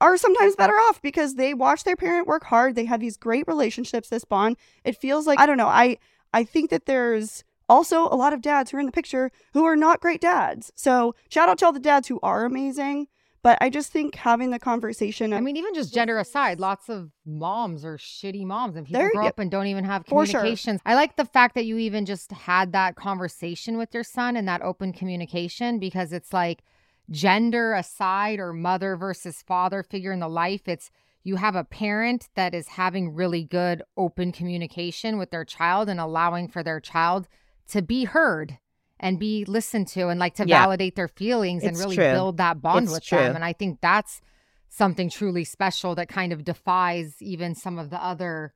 [0.00, 2.74] are sometimes better off because they watch their parent work hard.
[2.74, 4.56] They have these great relationships, this bond.
[4.84, 5.66] It feels like I don't know.
[5.66, 5.98] I
[6.32, 9.64] I think that there's also a lot of dads who are in the picture who
[9.64, 10.72] are not great dads.
[10.74, 13.08] So shout out to all the dads who are amazing.
[13.40, 15.32] But I just think having the conversation.
[15.32, 19.26] I mean, even just gender aside, lots of moms are shitty moms and people grow
[19.26, 20.40] up and don't even have For sure.
[20.40, 20.80] communications.
[20.84, 24.48] I like the fact that you even just had that conversation with your son and
[24.48, 26.64] that open communication because it's like
[27.10, 30.90] gender aside or mother versus father figure in the life, it's
[31.22, 36.00] you have a parent that is having really good open communication with their child and
[36.00, 37.28] allowing for their child
[37.68, 38.58] to be heard
[39.00, 40.60] and be listened to and like to Yeah.
[40.62, 42.10] validate their feelings and really true.
[42.10, 43.18] build that bond It's with true.
[43.18, 43.34] them.
[43.36, 44.20] And I think that's
[44.68, 48.54] something truly special that kind of defies even some of the other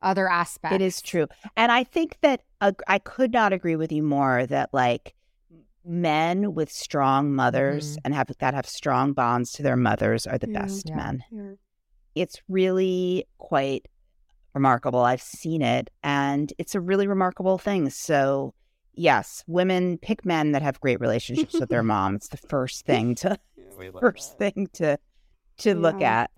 [0.00, 0.74] other aspects.
[0.76, 1.26] It is true.
[1.56, 5.14] And I think that uh, I could not agree with you more that like
[5.84, 8.00] men with strong mothers Mhm.
[8.04, 10.60] and have that have strong bonds to their mothers are the Yeah.
[10.62, 10.96] best Yeah.
[10.96, 11.58] men.
[12.14, 13.86] It's really quite
[14.58, 15.00] remarkable.
[15.00, 17.90] I've seen it and it's a really remarkable thing.
[17.90, 18.54] So,
[18.94, 22.16] yes, women pick men that have great relationships with their mom.
[22.16, 23.38] It's the first thing to
[24.00, 24.98] first thing to
[25.58, 26.30] to look at.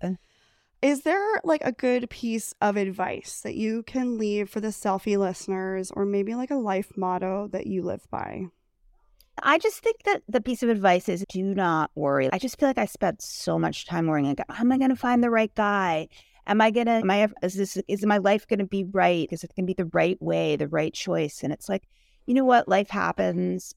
[0.81, 5.17] Is there like a good piece of advice that you can leave for the Cellfie
[5.17, 8.45] listeners or maybe like a life motto that you live by?
[9.43, 12.29] I just think that the piece of advice is do not worry.
[12.33, 14.27] I just feel like I spent so much time worrying.
[14.27, 16.07] Like, how am I going to find the right guy?
[16.47, 16.99] Am I gonna?
[16.99, 17.27] Am I?
[17.43, 17.77] Is this?
[17.87, 19.27] Is my life going to be right?
[19.31, 21.43] Is it going to be the right way, the right choice?
[21.43, 21.83] And it's like,
[22.25, 22.67] you know what?
[22.67, 23.73] Life happens.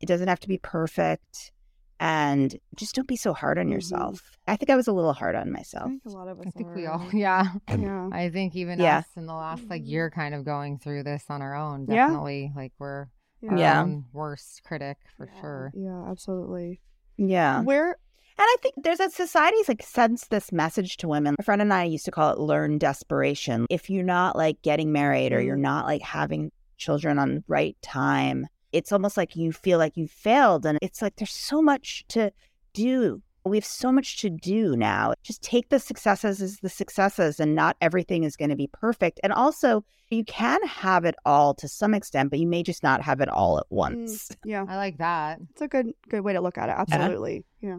[0.00, 1.50] It doesn't have to be perfect,
[1.98, 3.72] and just don't be so hard on Mhm.
[3.72, 4.38] yourself.
[4.46, 5.88] I think I was a little hard on I myself.
[5.88, 6.74] think a lot of us I think are.
[6.74, 7.52] we all, yeah.
[7.68, 8.08] Yeah.
[8.12, 8.98] I think even Yeah.
[8.98, 9.88] us in the last like Mhm.
[9.88, 11.86] year kind of going through this on our own.
[11.88, 12.06] Yeah.
[12.08, 12.52] Definitely.
[12.54, 13.06] Like we're
[13.48, 13.82] our Yeah.
[13.82, 15.40] own worst critic for Yeah.
[15.40, 15.72] sure.
[15.74, 16.80] Yeah, absolutely.
[17.16, 17.62] Yeah.
[17.62, 17.96] Where
[18.36, 21.36] And I think there's a society's like sends this message to women.
[21.38, 23.66] My friend and I used to call it learn desperation.
[23.70, 25.60] If you're not like getting married or you're Mm.
[25.60, 30.08] not like having children on the right time, it's almost like you feel like you
[30.08, 30.66] failed.
[30.66, 32.32] And it's like there's so much to
[32.72, 33.22] do.
[33.44, 35.12] We have so much to do now.
[35.22, 39.20] Just take the successes as the successes, and not everything is going to be perfect.
[39.22, 43.02] And also, you can have it all to some extent, but you may just not
[43.02, 44.30] have it all at once.
[44.44, 45.40] yeah, I like that.
[45.50, 46.74] it's a good good way to look at it.
[46.76, 47.44] Absolutely.
[47.60, 47.68] Yeah.
[47.68, 47.76] Yeah.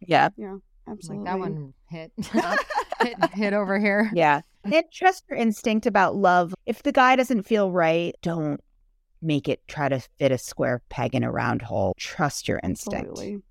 [0.00, 0.28] Yeah,
[0.88, 1.24] absolutely.
[1.24, 2.12] Like that one hit.
[3.00, 4.10] hit hit over here.
[4.14, 4.40] Yeah.
[4.64, 6.54] And trust your instinct about love.
[6.64, 8.58] If the guy doesn't feel right, don't
[9.20, 11.92] make it try to fit a square peg in a round hole.
[11.98, 13.10] Trust your instinct.
[13.10, 13.42] Absolutely.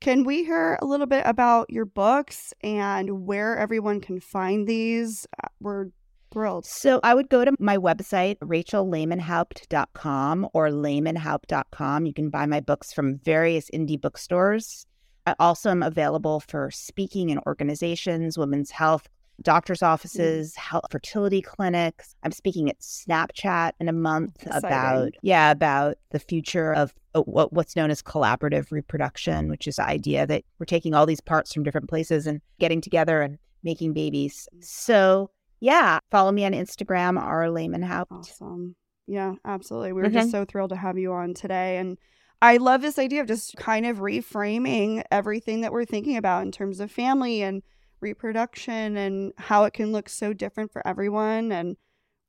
[0.00, 5.26] Can we hear a little bit about your books and where everyone can find these?
[5.42, 5.88] Uh, we're
[6.32, 6.66] thrilled.
[6.66, 12.06] So I would go to my website, rachellehmannhaupt.com or lehmannhaupt.com.
[12.06, 14.86] You can buy my books from various indie bookstores.
[15.26, 19.08] I also am available for speaking in organizations, women's health,
[19.42, 19.88] doctor's Mm.
[19.88, 22.14] offices, health, fertility clinics.
[22.22, 24.68] I'm speaking at Snapchat in a month Exciting.
[24.68, 29.76] about yeah about the future of uh, what what's known as collaborative reproduction, which is
[29.76, 33.38] the idea that we're taking all these parts from different places and getting together and
[33.62, 34.48] making babies.
[34.60, 38.12] So yeah, follow me on Instagram, R Lehmann-Haupt.
[38.12, 38.76] Awesome.
[39.06, 39.92] Yeah, absolutely.
[39.92, 40.32] We were just Mhm.
[40.32, 41.78] so thrilled to have you on today.
[41.78, 41.96] And
[42.42, 46.52] I love this idea of just kind of reframing everything that we're thinking about in
[46.52, 47.62] terms of family and
[48.00, 51.50] reproduction and how it can look so different for everyone.
[51.52, 51.76] And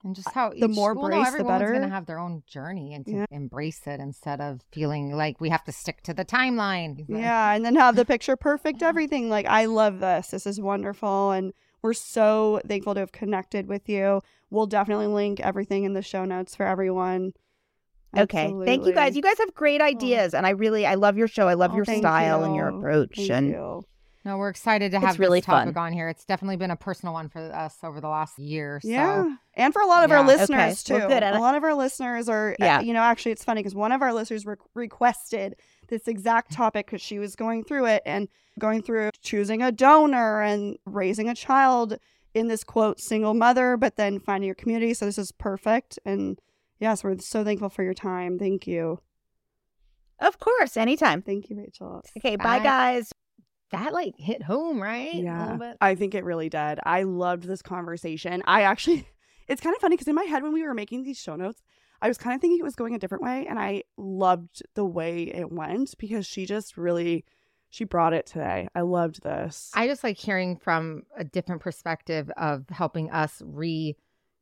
[0.04, 1.74] And just how the each- more well, no, brace, the everyone's better.
[1.74, 3.26] gonna have their own journey and to Yeah.
[3.32, 7.04] embrace it instead of feeling like we have to stick to the timeline.
[7.10, 8.88] yeah, and then have the picture perfect Yeah.
[8.88, 9.30] everything.
[9.30, 10.28] Like, I love this.
[10.30, 11.32] This is wonderful.
[11.32, 11.52] And
[11.82, 14.22] we're so thankful to have connected with you.
[14.50, 17.34] We'll definitely link everything in the show notes for everyone.
[18.16, 18.54] Okay.
[18.66, 19.16] Thank you guys.
[19.16, 20.34] You guys have great ideas.
[20.34, 21.48] And I really, I love your show.
[21.48, 23.16] I love Oh, your thank style and your approach.
[23.16, 23.84] Thank and you.
[24.26, 25.86] No, we're excited to It's have really this topic fun.
[25.86, 26.10] on here.
[26.10, 28.80] It's definitely been a personal one for us over the last year.
[28.84, 28.90] So.
[28.90, 29.36] Yeah.
[29.54, 30.24] And for a lot of our Yeah.
[30.24, 30.38] Okay.
[30.38, 30.94] listeners, too.
[30.96, 31.24] Well, good.
[31.24, 32.82] And lot of our listeners are, uh, Yeah.
[32.82, 35.56] you know, actually, it's funny because one of our listeners re- requested
[35.88, 38.28] this exact topic because she was going through it and
[38.60, 41.98] going through choosing a donor and raising a child
[42.34, 44.94] in this quote single mother, but then finding your community.
[44.94, 46.00] So this is perfect.
[46.04, 46.38] And
[46.80, 48.38] yes, we're so thankful for your time.
[48.40, 49.00] Thank you.
[50.20, 51.22] of course, anytime.
[51.22, 52.02] Thank you, Rachel.
[52.18, 52.36] Okay.
[52.36, 52.64] Bye, Bye.
[52.64, 53.14] guys.
[53.72, 55.14] That like hit home, right?
[55.14, 55.74] Yeah.
[55.82, 56.80] I think it really did.
[56.84, 58.42] I loved this conversation.
[58.48, 59.08] I actually,
[59.48, 61.62] it's kind of funny because in my head when we were making these show notes,
[62.02, 64.86] I was kind of thinking it was going a different way, and I loved the
[64.86, 67.26] way it went because she just really,
[67.70, 68.68] she brought it today.
[68.76, 69.72] I loved this.
[69.74, 73.42] I just like hearing from a different perspective of helping us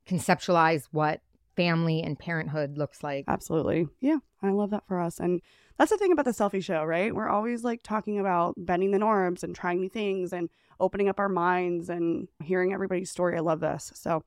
[0.06, 1.22] reconceptualize what
[1.56, 3.26] family and parenthood looks like.
[3.28, 5.42] Absolutely, yeah, I love that for us, and
[5.78, 7.14] that's the thing about the Cellfie show, right?
[7.14, 10.50] We're always like talking about bending the norms and trying new things and
[10.80, 13.38] opening up our minds and hearing everybody's story.
[13.38, 13.92] I love this.
[13.94, 14.24] So,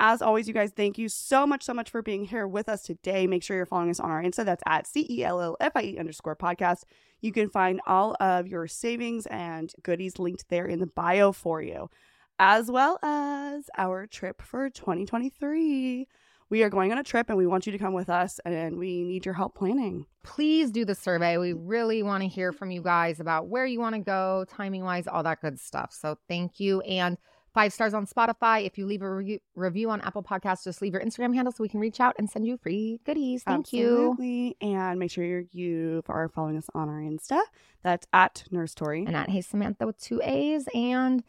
[0.00, 2.82] as always, you guys, thank you so much, so much for being here with us
[2.82, 3.26] today.
[3.26, 4.44] Make sure you're following us on our Insta.
[4.44, 6.82] That's at C E L L F I E underscore podcast.
[7.20, 11.62] You can find all of your savings and goodies linked there in the bio for
[11.62, 11.90] you,
[12.38, 16.06] as well as our trip for 2023.
[16.50, 18.78] We are going on a trip and we want you to come with us and
[18.78, 20.06] we need your help planning.
[20.24, 21.36] Please do the survey.
[21.36, 24.84] We really want to hear from you guys about where you want to go, timing
[24.84, 25.92] wise, all that good stuff.
[25.92, 26.80] So thank you.
[26.82, 27.18] And
[27.54, 28.64] five stars on Spotify.
[28.64, 31.62] If you leave a re- review on Apple Podcasts, just leave your Instagram handle so
[31.62, 33.42] we can reach out and send you free goodies.
[33.42, 34.12] Thank you.
[34.12, 34.56] Absolutely.
[34.60, 37.40] And make sure you are following us on our Insta.
[37.82, 39.04] That's at Nurse Tori.
[39.06, 40.66] And at Hey Samantha with two A's.
[40.74, 41.22] And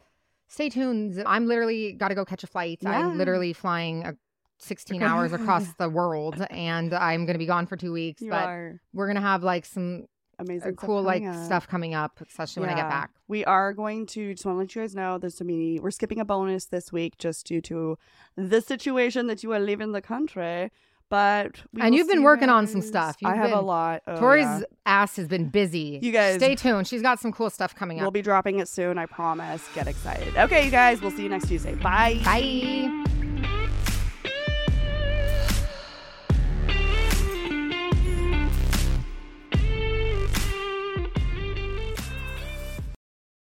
[0.48, 1.22] stay tuned.
[1.26, 2.78] I'm literally got to go catch a flight.
[2.80, 2.90] Yeah.
[2.90, 4.14] I'm literally flying a
[4.60, 8.20] 16 hours across the world and I'm going to be gone for two weeks.
[8.22, 10.02] you but are we're going to have like some
[10.38, 10.76] uh, amazing.
[10.76, 11.44] cool like up.
[11.44, 13.10] stuff coming up, especially when I get back.
[13.28, 15.78] We are going to just want to let you guys know there's a mini.
[15.80, 17.98] We're skipping a bonus this week just due to
[18.36, 20.70] the situation that you are leaving the country.
[21.10, 23.16] But we And you've been working on some stuff.
[23.24, 24.02] I You've have a lot.
[24.06, 24.60] Oh, Tori's yeah.
[24.86, 25.98] ass has been busy.
[26.00, 26.86] You guys- stay tuned.
[26.86, 28.02] She's got some cool stuff coming up.
[28.02, 28.96] We'll be dropping it soon.
[28.96, 29.66] I promise.
[29.74, 30.36] Get excited.
[30.36, 31.00] Okay, you guys.
[31.02, 31.74] We'll see you next Tuesday.
[31.74, 32.20] Bye.
[32.24, 33.19] Bye.